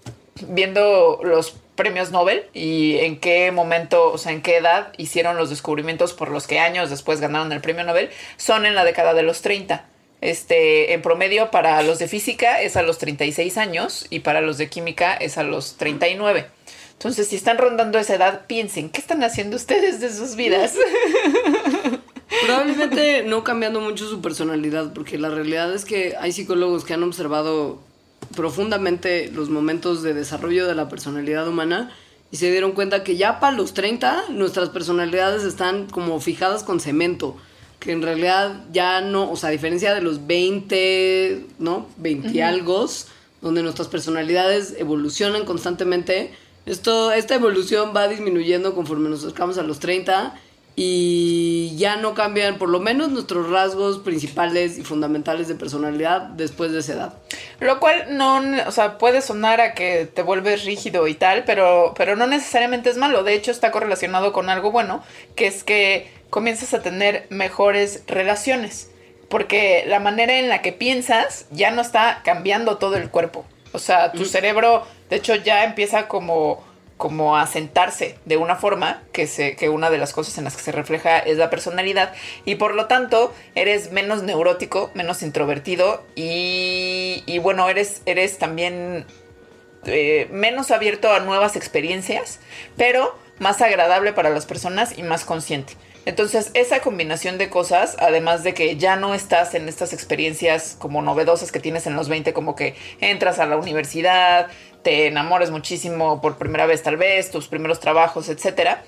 [0.48, 5.50] viendo los premios Nobel y en qué momento, o sea, en qué edad hicieron los
[5.50, 9.22] descubrimientos por los que años después ganaron el premio Nobel, son en la década de
[9.22, 9.84] los 30.
[10.22, 14.56] Este, en promedio para los de física es a los 36 años y para los
[14.56, 16.46] de química es a los 39.
[16.98, 20.74] Entonces, si están rondando esa edad, piensen, ¿qué están haciendo ustedes de sus vidas?
[22.44, 27.02] Probablemente no cambiando mucho su personalidad, porque la realidad es que hay psicólogos que han
[27.02, 27.80] observado
[28.34, 31.92] profundamente los momentos de desarrollo de la personalidad humana
[32.30, 36.80] y se dieron cuenta que ya para los 30 nuestras personalidades están como fijadas con
[36.80, 37.36] cemento,
[37.78, 41.86] que en realidad ya no, o sea, a diferencia de los 20, ¿no?
[41.98, 42.86] 20 algo,
[43.40, 46.34] donde nuestras personalidades evolucionan constantemente,
[46.66, 50.34] esto, esta evolución va disminuyendo conforme nos acercamos a los 30
[50.78, 56.70] y ya no cambian por lo menos nuestros rasgos principales y fundamentales de personalidad después
[56.72, 57.14] de esa edad.
[57.60, 61.94] Lo cual no, o sea, puede sonar a que te vuelves rígido y tal, pero,
[61.96, 63.22] pero no necesariamente es malo.
[63.22, 65.02] De hecho, está correlacionado con algo bueno,
[65.34, 68.90] que es que comienzas a tener mejores relaciones.
[69.30, 73.46] Porque la manera en la que piensas ya no está cambiando todo el cuerpo.
[73.72, 76.64] O sea, tu cerebro, de hecho, ya empieza como
[76.96, 80.56] como a sentarse de una forma que, se, que una de las cosas en las
[80.56, 86.02] que se refleja es la personalidad y por lo tanto eres menos neurótico, menos introvertido
[86.14, 89.04] y, y bueno, eres, eres también
[89.84, 92.40] eh, menos abierto a nuevas experiencias,
[92.76, 95.74] pero más agradable para las personas y más consciente.
[96.06, 101.02] Entonces, esa combinación de cosas, además de que ya no estás en estas experiencias como
[101.02, 104.46] novedosas que tienes en los 20, como que entras a la universidad,
[104.86, 108.84] te enamores muchísimo por primera vez tal vez, tus primeros trabajos, etcétera,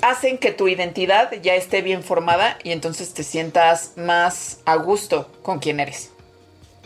[0.00, 5.28] hacen que tu identidad ya esté bien formada y entonces te sientas más a gusto
[5.42, 6.12] con quien eres.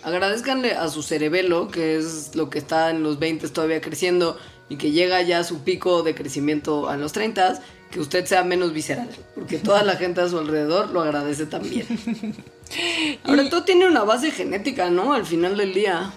[0.03, 4.39] Agradezcanle a su cerebelo, que es lo que está en los 20 todavía creciendo
[4.70, 7.61] y que llega ya a su pico de crecimiento a los 30,
[7.91, 11.87] que usted sea menos visceral, porque toda la gente a su alrededor lo agradece también.
[13.24, 15.12] Ahora, todo tiene una base genética, ¿no?
[15.12, 16.11] Al final del día.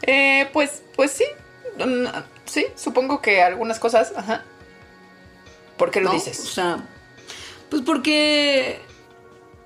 [0.00, 1.24] Eh, pues, pues sí,
[2.44, 4.44] sí, supongo que algunas cosas, ajá.
[5.76, 6.40] ¿Por qué lo dices?
[6.40, 6.86] O sea,
[7.70, 8.80] pues porque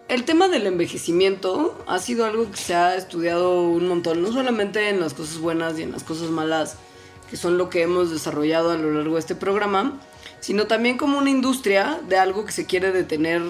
[0.09, 4.88] el tema del envejecimiento ha sido algo que se ha estudiado un montón, no solamente
[4.88, 6.76] en las cosas buenas y en las cosas malas,
[7.28, 10.00] que son lo que hemos desarrollado a lo largo de este programa,
[10.40, 13.42] sino también como una industria de algo que se quiere detener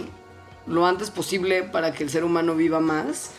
[0.66, 3.30] lo antes posible para que el ser humano viva más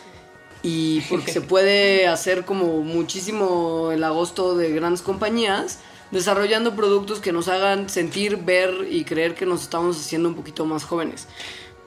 [0.62, 5.78] y porque se puede hacer como muchísimo el agosto de grandes compañías
[6.10, 10.64] desarrollando productos que nos hagan sentir, ver y creer que nos estamos haciendo un poquito
[10.64, 11.28] más jóvenes.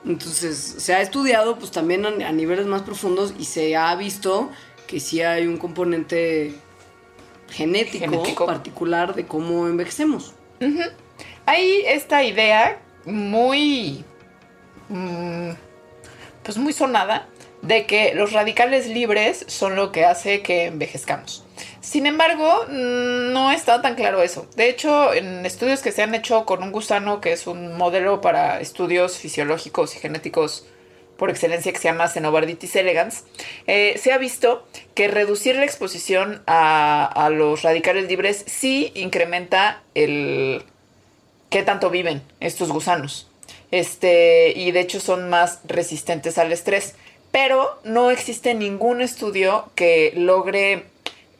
[0.04, 4.50] Entonces, se ha estudiado pues también a, niveles más profundos y se ha visto
[4.86, 6.54] que sí hay un componente
[7.50, 10.34] genético, particular de cómo envejecemos.
[11.46, 14.04] Hay esta idea muy...
[14.88, 15.50] Mm,
[16.42, 17.28] pues muy sonada
[17.62, 21.44] de que los radicales libres son lo que hace que envejezcamos.
[21.80, 24.46] Sin embargo, no está tan claro eso.
[24.56, 28.20] De hecho, en estudios que se han hecho con un gusano, que es un modelo
[28.20, 30.66] para estudios fisiológicos y genéticos
[31.16, 33.24] por excelencia que se llama Cenobarditis elegans,
[33.68, 39.82] eh, se ha visto que reducir la exposición a, a, los radicales libres sí incrementa
[39.94, 40.64] el
[41.48, 43.28] qué tanto viven estos gusanos.
[43.70, 46.94] Este, y de hecho son más resistentes al estrés
[47.32, 50.84] pero no existe ningún estudio que logre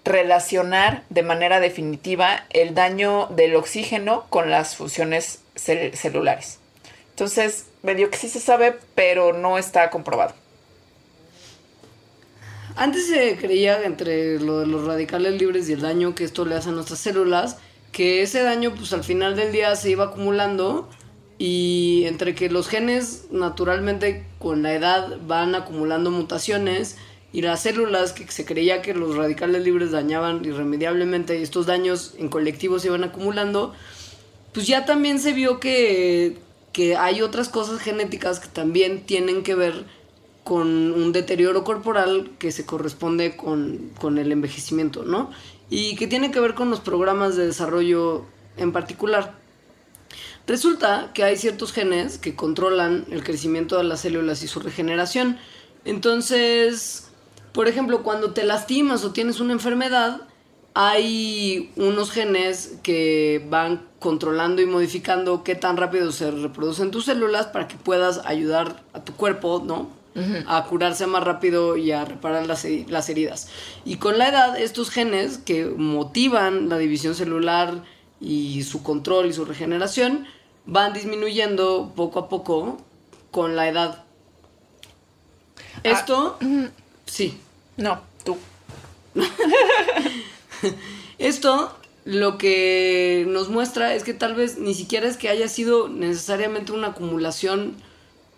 [0.05, 6.59] relacionar de manera definitiva el daño del oxígeno con las funciones celulares.
[7.11, 10.35] Entonces, medio que sí se sabe, pero no está comprobado.
[12.75, 16.55] Antes se creía entre lo de los radicales libres y el daño que esto le
[16.55, 17.59] hace a nuestras células,
[17.93, 20.89] que ese daño pues al final del día se iba acumulando
[21.45, 26.97] y entre que los genes naturalmente con la edad van acumulando mutaciones
[27.33, 32.15] y las células que se creía que los radicales libres dañaban irremediablemente y estos daños
[32.17, 33.75] en colectivo se iban acumulando,
[34.53, 36.39] pues ya también se vio que
[36.73, 39.85] que hay otras cosas genéticas que también tienen que ver
[40.45, 45.33] con un deterioro corporal que se corresponde con, con el envejecimiento, ¿no?
[45.71, 48.27] Y que tiene que ver con los programas de desarrollo
[48.57, 49.42] en particular.
[50.47, 55.39] Resulta que hay ciertos genes que controlan el crecimiento de las células y su regeneración.
[55.85, 57.09] Entonces,
[57.53, 60.23] por ejemplo, cuando te lastimas o tienes una enfermedad,
[60.75, 67.47] hay unos genes que van controlando y modificando qué tan rápido se reproducen tus células
[67.47, 69.91] para que puedas ayudar a tu cuerpo, ¿no?
[70.47, 73.49] A curarse más rápido y a reparar las, las heridas.
[73.87, 77.83] Y con la edad, estos genes que motivan la división celular
[78.23, 80.27] y su control y su regeneración
[80.65, 82.79] van disminuyendo poco a poco
[83.31, 84.05] con la edad.
[85.83, 86.39] Esto,
[87.07, 87.39] sí.
[87.77, 88.39] No, tú.
[91.19, 95.89] Esto lo que nos muestra es que tal vez ni siquiera es que haya sido
[95.89, 97.77] necesariamente una acumulación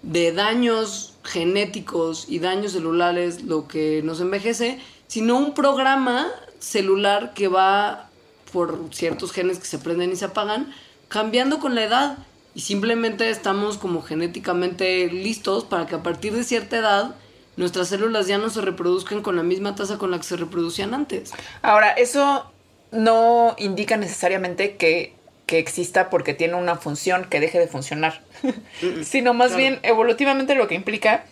[0.02, 7.48] de daños genéticos y daños celulares lo que nos envejece, sino un programa celular que
[7.48, 8.10] va
[8.54, 10.72] por ciertos genes que se prenden y se apagan,
[11.08, 12.18] cambiando con la edad.
[12.54, 17.16] Y simplemente estamos como genéticamente listos para que a partir de cierta edad
[17.56, 20.94] nuestras células ya no se reproduzcan con la misma tasa con la que se reproducían
[20.94, 21.32] antes.
[21.62, 22.48] Ahora, eso
[22.92, 28.22] no indica necesariamente que, que exista porque tiene una función que deje de funcionar,
[29.02, 31.24] sino más bien evolutivamente lo que implica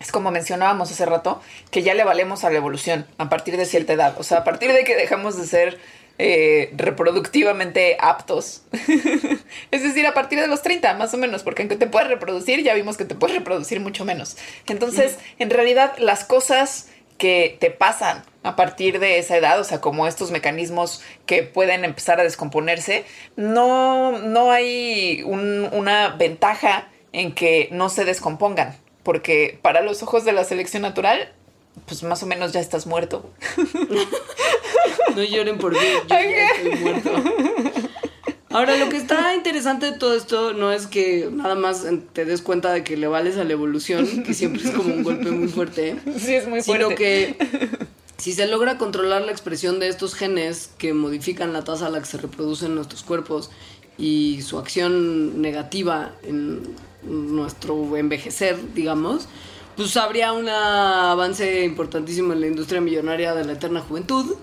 [0.00, 1.40] es como mencionábamos hace rato,
[1.70, 4.14] que ya le valemos a la evolución a partir de cierta edad.
[4.18, 5.78] O sea, a partir de que dejamos de ser
[6.18, 8.62] eh, reproductivamente aptos.
[9.70, 12.62] es decir, a partir de los 30, más o menos, porque aunque te puedes reproducir,
[12.62, 14.36] ya vimos que te puedes reproducir mucho menos.
[14.66, 16.88] Entonces, en realidad, las cosas
[17.18, 21.84] que te pasan a partir de esa edad, o sea, como estos mecanismos que pueden
[21.84, 23.04] empezar a descomponerse,
[23.36, 30.24] no, no hay un- una ventaja en que no se descompongan, porque para los ojos
[30.24, 31.32] de la selección natural,
[31.86, 33.30] pues más o menos ya estás muerto.
[35.16, 37.10] No lloren por mí, yo ya estoy muerto.
[38.50, 42.40] Ahora, lo que está interesante de todo esto no es que nada más te des
[42.40, 45.48] cuenta de que le vales a la evolución, que siempre es como un golpe muy
[45.48, 46.94] fuerte, Sí, es muy sino fuerte.
[47.36, 47.68] que
[48.16, 52.00] si se logra controlar la expresión de estos genes que modifican la tasa a la
[52.00, 53.50] que se reproducen nuestros cuerpos
[53.98, 56.62] y su acción negativa en
[57.02, 59.28] nuestro envejecer, digamos,
[59.78, 64.34] pues habría un avance importantísimo en la industria millonaria de la eterna juventud.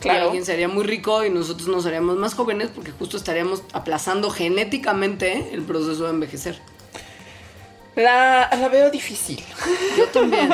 [0.00, 0.18] Claro.
[0.18, 4.30] Y alguien sería muy rico y nosotros nos haríamos más jóvenes porque justo estaríamos aplazando
[4.30, 6.58] genéticamente el proceso de envejecer.
[7.94, 9.40] La, la veo difícil.
[9.96, 10.50] Yo también.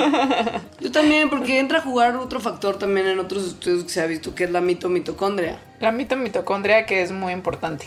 [0.80, 4.06] Yo también, porque entra a jugar otro factor también en otros estudios que se ha
[4.06, 5.58] visto, que es la mitomitocondria.
[5.80, 7.86] La mitomitocondria que es muy importante.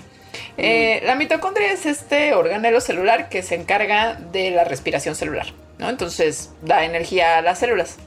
[0.57, 5.89] Eh, la mitocondria es este organelo celular que se encarga de la respiración celular, ¿no?
[5.89, 7.97] Entonces da energía a las células.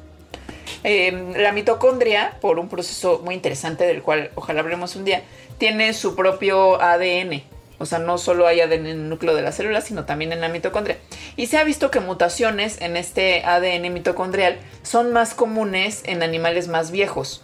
[0.85, 5.23] Eh, la mitocondria, por un proceso muy interesante del cual ojalá hablemos un día,
[5.59, 7.43] tiene su propio ADN.
[7.79, 10.41] O sea, no solo hay ADN en el núcleo de las células, sino también en
[10.41, 10.97] la mitocondria.
[11.37, 16.69] Y se ha visto que mutaciones en este ADN mitocondrial son más comunes en animales
[16.69, 17.43] más viejos.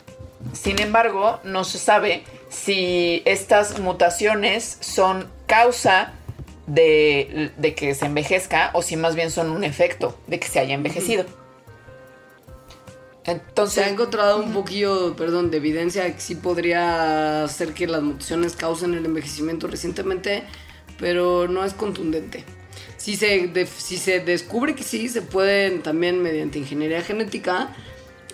[0.52, 6.12] Sin embargo, no se sabe si estas mutaciones son causa
[6.66, 10.58] de, de que se envejezca o si más bien son un efecto de que se
[10.60, 11.24] haya envejecido.
[13.24, 17.86] Se ha Entonces, encontrado un poquillo, perdón, de evidencia de que sí podría hacer que
[17.86, 20.42] las mutaciones causen el envejecimiento recientemente,
[20.98, 22.44] pero no es contundente.
[22.96, 27.74] Si se, de- si se descubre que sí, se pueden también mediante ingeniería genética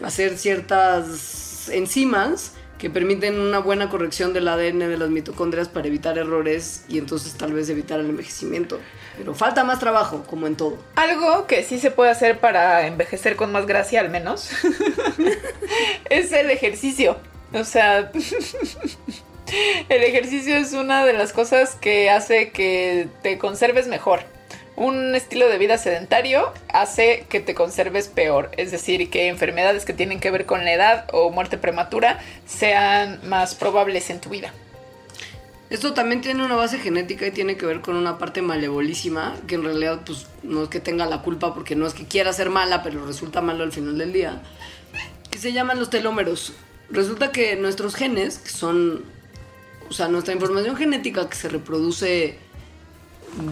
[0.03, 6.17] hacer ciertas enzimas que permiten una buena corrección del ADN de las mitocondrias para evitar
[6.17, 8.79] errores y entonces tal vez evitar el envejecimiento.
[9.17, 10.79] Pero falta más trabajo, como en todo.
[10.95, 14.51] algo que sí se puede hacer para envejecer con más gracia al menos
[16.11, 17.17] es el ejercicio.
[17.53, 18.13] O sea,
[19.89, 24.21] el ejercicio es una de las cosas que hace que te conserves mejor.
[24.79, 29.93] Un estilo de vida sedentario hace que te conserves peor, es decir, que enfermedades que
[29.93, 34.53] tienen que ver con la edad o muerte prematura sean más probables en tu vida.
[35.69, 39.57] Esto también tiene una base genética y tiene que ver con una parte malevolísima, que
[39.57, 42.49] en realidad pues no es que tenga la culpa porque no es que quiera ser
[42.49, 44.43] mala, pero resulta malo al final del día,
[45.29, 46.53] que se llaman los telómeros.
[46.89, 49.05] Resulta que nuestros genes, que son,
[49.91, 52.39] o sea, nuestra información genética que se reproduce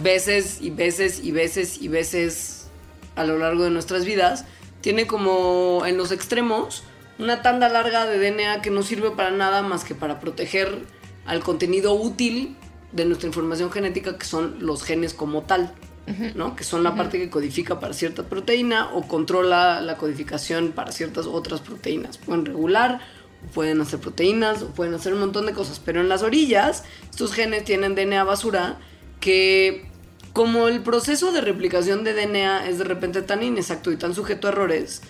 [0.03, 2.67] veces y veces y veces y veces
[3.15, 4.45] a lo largo de nuestras vidas,
[4.81, 6.83] tiene como en los extremos
[7.19, 10.85] una tanda larga de DNA que no sirve para nada más que para proteger
[11.25, 12.55] al contenido útil
[12.91, 15.73] de nuestra información genética que son los genes como tal,
[16.35, 16.55] ¿no?
[16.55, 21.25] Que son la parte que codifica para cierta proteína o controla la codificación para ciertas
[21.25, 22.17] otras proteínas.
[22.17, 23.01] Pueden regular,
[23.53, 27.33] pueden hacer proteínas, o pueden hacer un montón de cosas, pero en las orillas estos
[27.33, 28.77] genes tienen DNA basura
[29.19, 29.85] que
[30.33, 34.47] como el proceso de replicación de DNA es de repente tan inexacto y tan sujeto
[34.47, 35.01] a errores,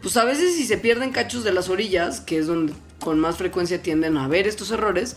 [0.00, 3.36] pues a veces si se pierden cachos de las orillas, que es donde con más
[3.36, 5.16] frecuencia tienden a haber estos errores,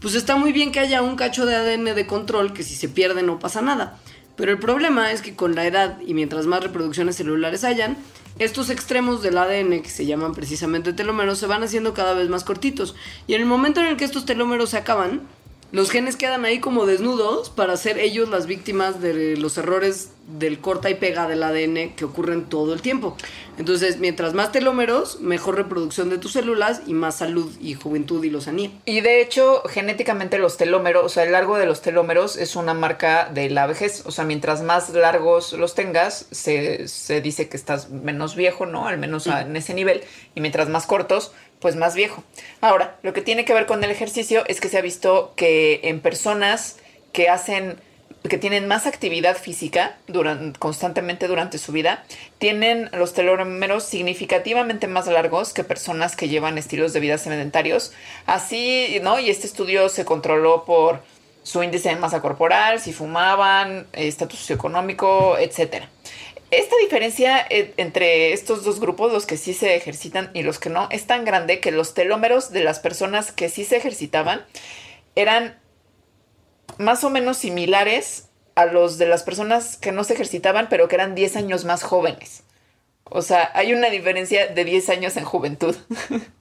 [0.00, 2.88] pues está muy bien que haya un cacho de ADN de control que si se
[2.88, 3.98] pierde no pasa nada.
[4.36, 7.98] Pero el problema es que con la edad y mientras más reproducciones celulares hayan,
[8.38, 12.44] estos extremos del ADN, que se llaman precisamente telómeros, se van haciendo cada vez más
[12.44, 12.94] cortitos.
[13.26, 15.20] Y en el momento en el que estos telómeros se acaban,
[15.72, 20.60] los genes quedan ahí como desnudos para ser ellos las víctimas de los errores del
[20.60, 23.16] corta y pega del ADN que ocurren todo el tiempo.
[23.58, 28.30] Entonces, mientras más telómeros, mejor reproducción de tus células y más salud y juventud y
[28.30, 28.70] lozanía.
[28.84, 32.74] Y de hecho, genéticamente los telómeros, o sea, el largo de los telómeros es una
[32.74, 34.04] marca de la vejez.
[34.06, 38.88] O sea, mientras más largos los tengas, se, se dice que estás menos viejo, ¿no?
[38.88, 40.02] Al menos en ese nivel.
[40.34, 42.24] Y mientras más cortos, pues más viejo.
[42.60, 45.80] Ahora, lo que tiene que ver con el ejercicio es que se ha visto que
[45.84, 46.78] en personas
[47.12, 47.78] que hacen
[48.28, 52.04] que tienen más actividad física durante, constantemente durante su vida,
[52.38, 57.92] tienen los telómeros significativamente más largos que personas que llevan estilos de vida sedentarios.
[58.26, 59.18] Así, ¿no?
[59.18, 61.00] Y este estudio se controló por
[61.42, 65.88] su índice de masa corporal, si fumaban, estatus socioeconómico, etcétera.
[66.50, 70.68] Esta diferencia eh, entre estos dos grupos, los que sí se ejercitan y los que
[70.68, 74.44] no, es tan grande que los telómeros de las personas que sí se ejercitaban
[75.14, 75.60] eran
[76.78, 80.96] más o menos similares a los de las personas que no se ejercitaban, pero que
[80.96, 82.42] eran 10 años más jóvenes.
[83.04, 85.76] O sea, hay una diferencia de 10 años en juventud.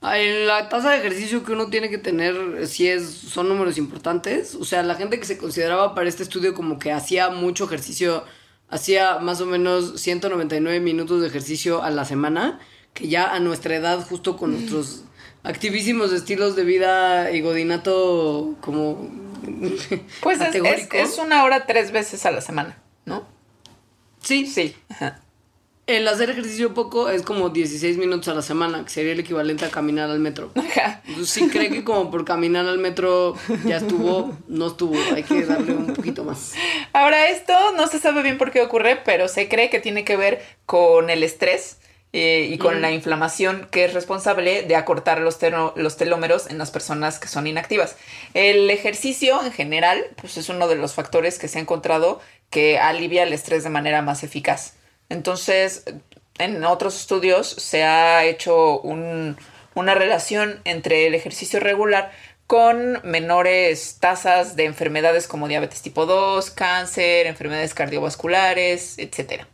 [0.00, 4.54] La tasa de ejercicio que uno tiene que tener sí es, son números importantes.
[4.54, 8.24] O sea, la gente que se consideraba para este estudio como que hacía mucho ejercicio
[8.70, 12.60] hacía más o menos 199 minutos de ejercicio a la semana,
[12.94, 15.04] que ya a nuestra edad, justo con nuestros
[15.42, 19.08] activísimos estilos de vida y godinato como...
[20.20, 23.26] Pues es, una hora tres veces a la semana, ¿no?
[24.20, 24.46] Sí.
[24.46, 24.74] Sí.
[25.88, 29.64] El hacer ejercicio poco es como 16 minutos a la semana, que sería el equivalente
[29.64, 30.52] a caminar al metro.
[30.54, 31.00] Ajá.
[31.08, 33.34] Entonces, si cree que como por caminar al metro
[33.64, 36.52] ya estuvo, no estuvo, hay que darle un poquito más.
[36.92, 40.18] Ahora, esto no se sabe bien por qué ocurre, pero se cree que tiene que
[40.18, 41.78] ver con el estrés.
[42.14, 45.38] Eh, y con la inflamación que es responsable de acortar los,
[45.76, 47.96] los telómeros en las personas que son inactivas.
[48.32, 52.78] El ejercicio en general pues es uno de los factores que se ha encontrado que
[52.78, 54.77] alivia el estrés de manera más eficaz.
[55.08, 55.84] Entonces,
[56.38, 62.12] en otros estudios se ha hecho una relación entre el ejercicio regular
[62.46, 69.44] con menores tasas de enfermedades como diabetes tipo 2, cáncer, enfermedades cardiovasculares, etc.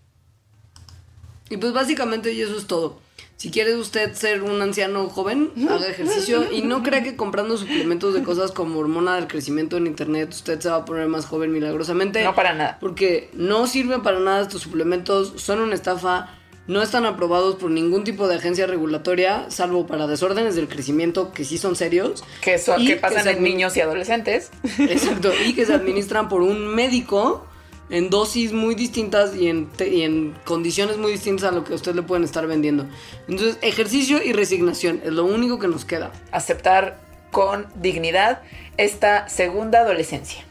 [1.50, 3.00] Y pues básicamente eso es todo.
[3.36, 8.14] Si quiere usted ser un anciano joven, haga ejercicio y no crea que comprando suplementos
[8.14, 11.52] de cosas como hormona del crecimiento en internet usted se va a poner más joven
[11.52, 12.22] milagrosamente.
[12.22, 12.78] No para nada.
[12.80, 16.30] Porque no sirven para nada estos suplementos, son una estafa,
[16.68, 21.44] no están aprobados por ningún tipo de agencia regulatoria, salvo para desórdenes del crecimiento que
[21.44, 22.24] sí son serios.
[22.40, 24.50] Que, son, que pasan en niños y adolescentes.
[24.78, 27.46] Exacto, y que se administran por un médico
[27.90, 31.94] en dosis muy distintas y en, en, condiciones muy distintas a lo que a usted
[31.94, 32.86] le pueden estar vendiendo.
[33.28, 36.12] Entonces, ejercicio y resignación es lo único que nos queda.
[36.32, 38.42] Aceptar con dignidad
[38.76, 40.44] esta segunda adolescencia.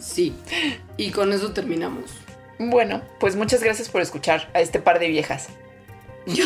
[0.00, 0.34] Sí,
[0.96, 2.10] y con eso terminamos.
[2.58, 5.48] Bueno, pues muchas gracias por escuchar a este par de viejas.
[6.26, 6.44] Yo,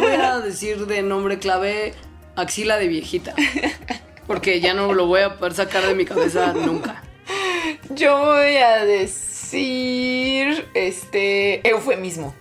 [0.00, 1.94] voy a decir de nombre clave
[2.36, 3.34] axila de viejita.
[4.26, 7.02] Porque ya no lo voy a poder sacar de mi cabeza nunca.
[7.90, 12.34] Yo voy a decir este eufemismo.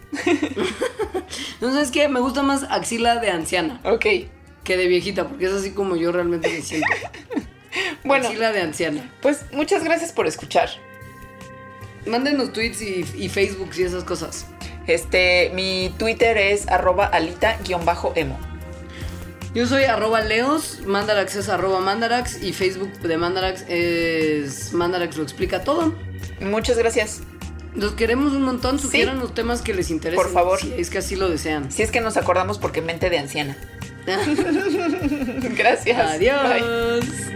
[1.55, 3.79] Entonces es que me gusta más axila de anciana.
[3.83, 4.05] Ok.
[4.63, 6.87] Que de viejita, porque es así como yo realmente me siento.
[8.05, 8.27] bueno.
[8.27, 9.11] Axila de anciana.
[9.21, 10.69] Pues muchas gracias por escuchar.
[12.05, 14.47] Mándenos tweets y, y Facebook y esas cosas.
[14.87, 18.52] Este, mi Twitter es arroba alita-emo.
[19.53, 25.23] Yo soy arroba leos, mandarax es arroba mandarax y Facebook de mandarax es mandarax lo
[25.23, 25.93] explica todo.
[26.41, 27.21] Muchas gracias.
[27.75, 30.23] Los queremos un montón, sugieran los temas que les interesen.
[30.23, 30.59] Por favor.
[30.59, 31.71] Si es que así lo desean.
[31.71, 33.55] Si es que nos acordamos porque mente de anciana.
[35.55, 35.99] gracias.
[35.99, 36.43] Adiós.
[36.43, 37.32] Mandarax.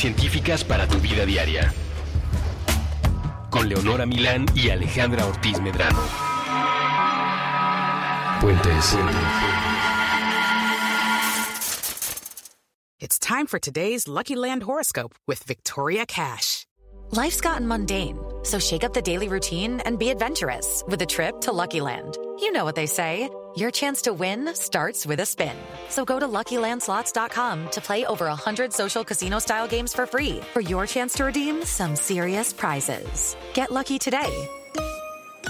[0.00, 1.74] Científicas para tu vida diaria.
[3.50, 6.00] Con Leonora Milán y Alejandra Ortiz Medrano.
[8.40, 8.96] Puentes.
[12.98, 16.64] It's time for today's Lucky Land horoscope with Victoria Cash.
[17.10, 21.42] Life's gotten mundane, so shake up the daily routine and be adventurous with a trip
[21.42, 22.16] to Lucky Land.
[22.38, 23.28] You know what they say.
[23.56, 25.56] Your chance to win starts with a spin.
[25.88, 30.86] So go to LuckyLandSlots.com to play over 100 social casino-style games for free for your
[30.86, 33.36] chance to redeem some serious prizes.
[33.54, 34.48] Get lucky today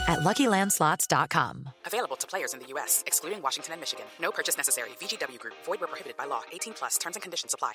[0.09, 1.69] at LuckyLandSlots.com.
[1.87, 4.07] Available to players in the U.S., excluding Washington and Michigan.
[4.21, 4.91] No purchase necessary.
[5.01, 5.55] VGW Group.
[5.65, 6.43] Void where prohibited by law.
[6.53, 6.97] 18 plus.
[6.99, 7.73] Terms and conditions apply.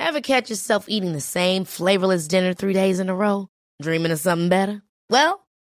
[0.00, 3.48] Ever catch yourself eating the same flavorless dinner three days in a row?
[3.82, 4.82] Dreaming of something better?
[5.10, 5.46] Well,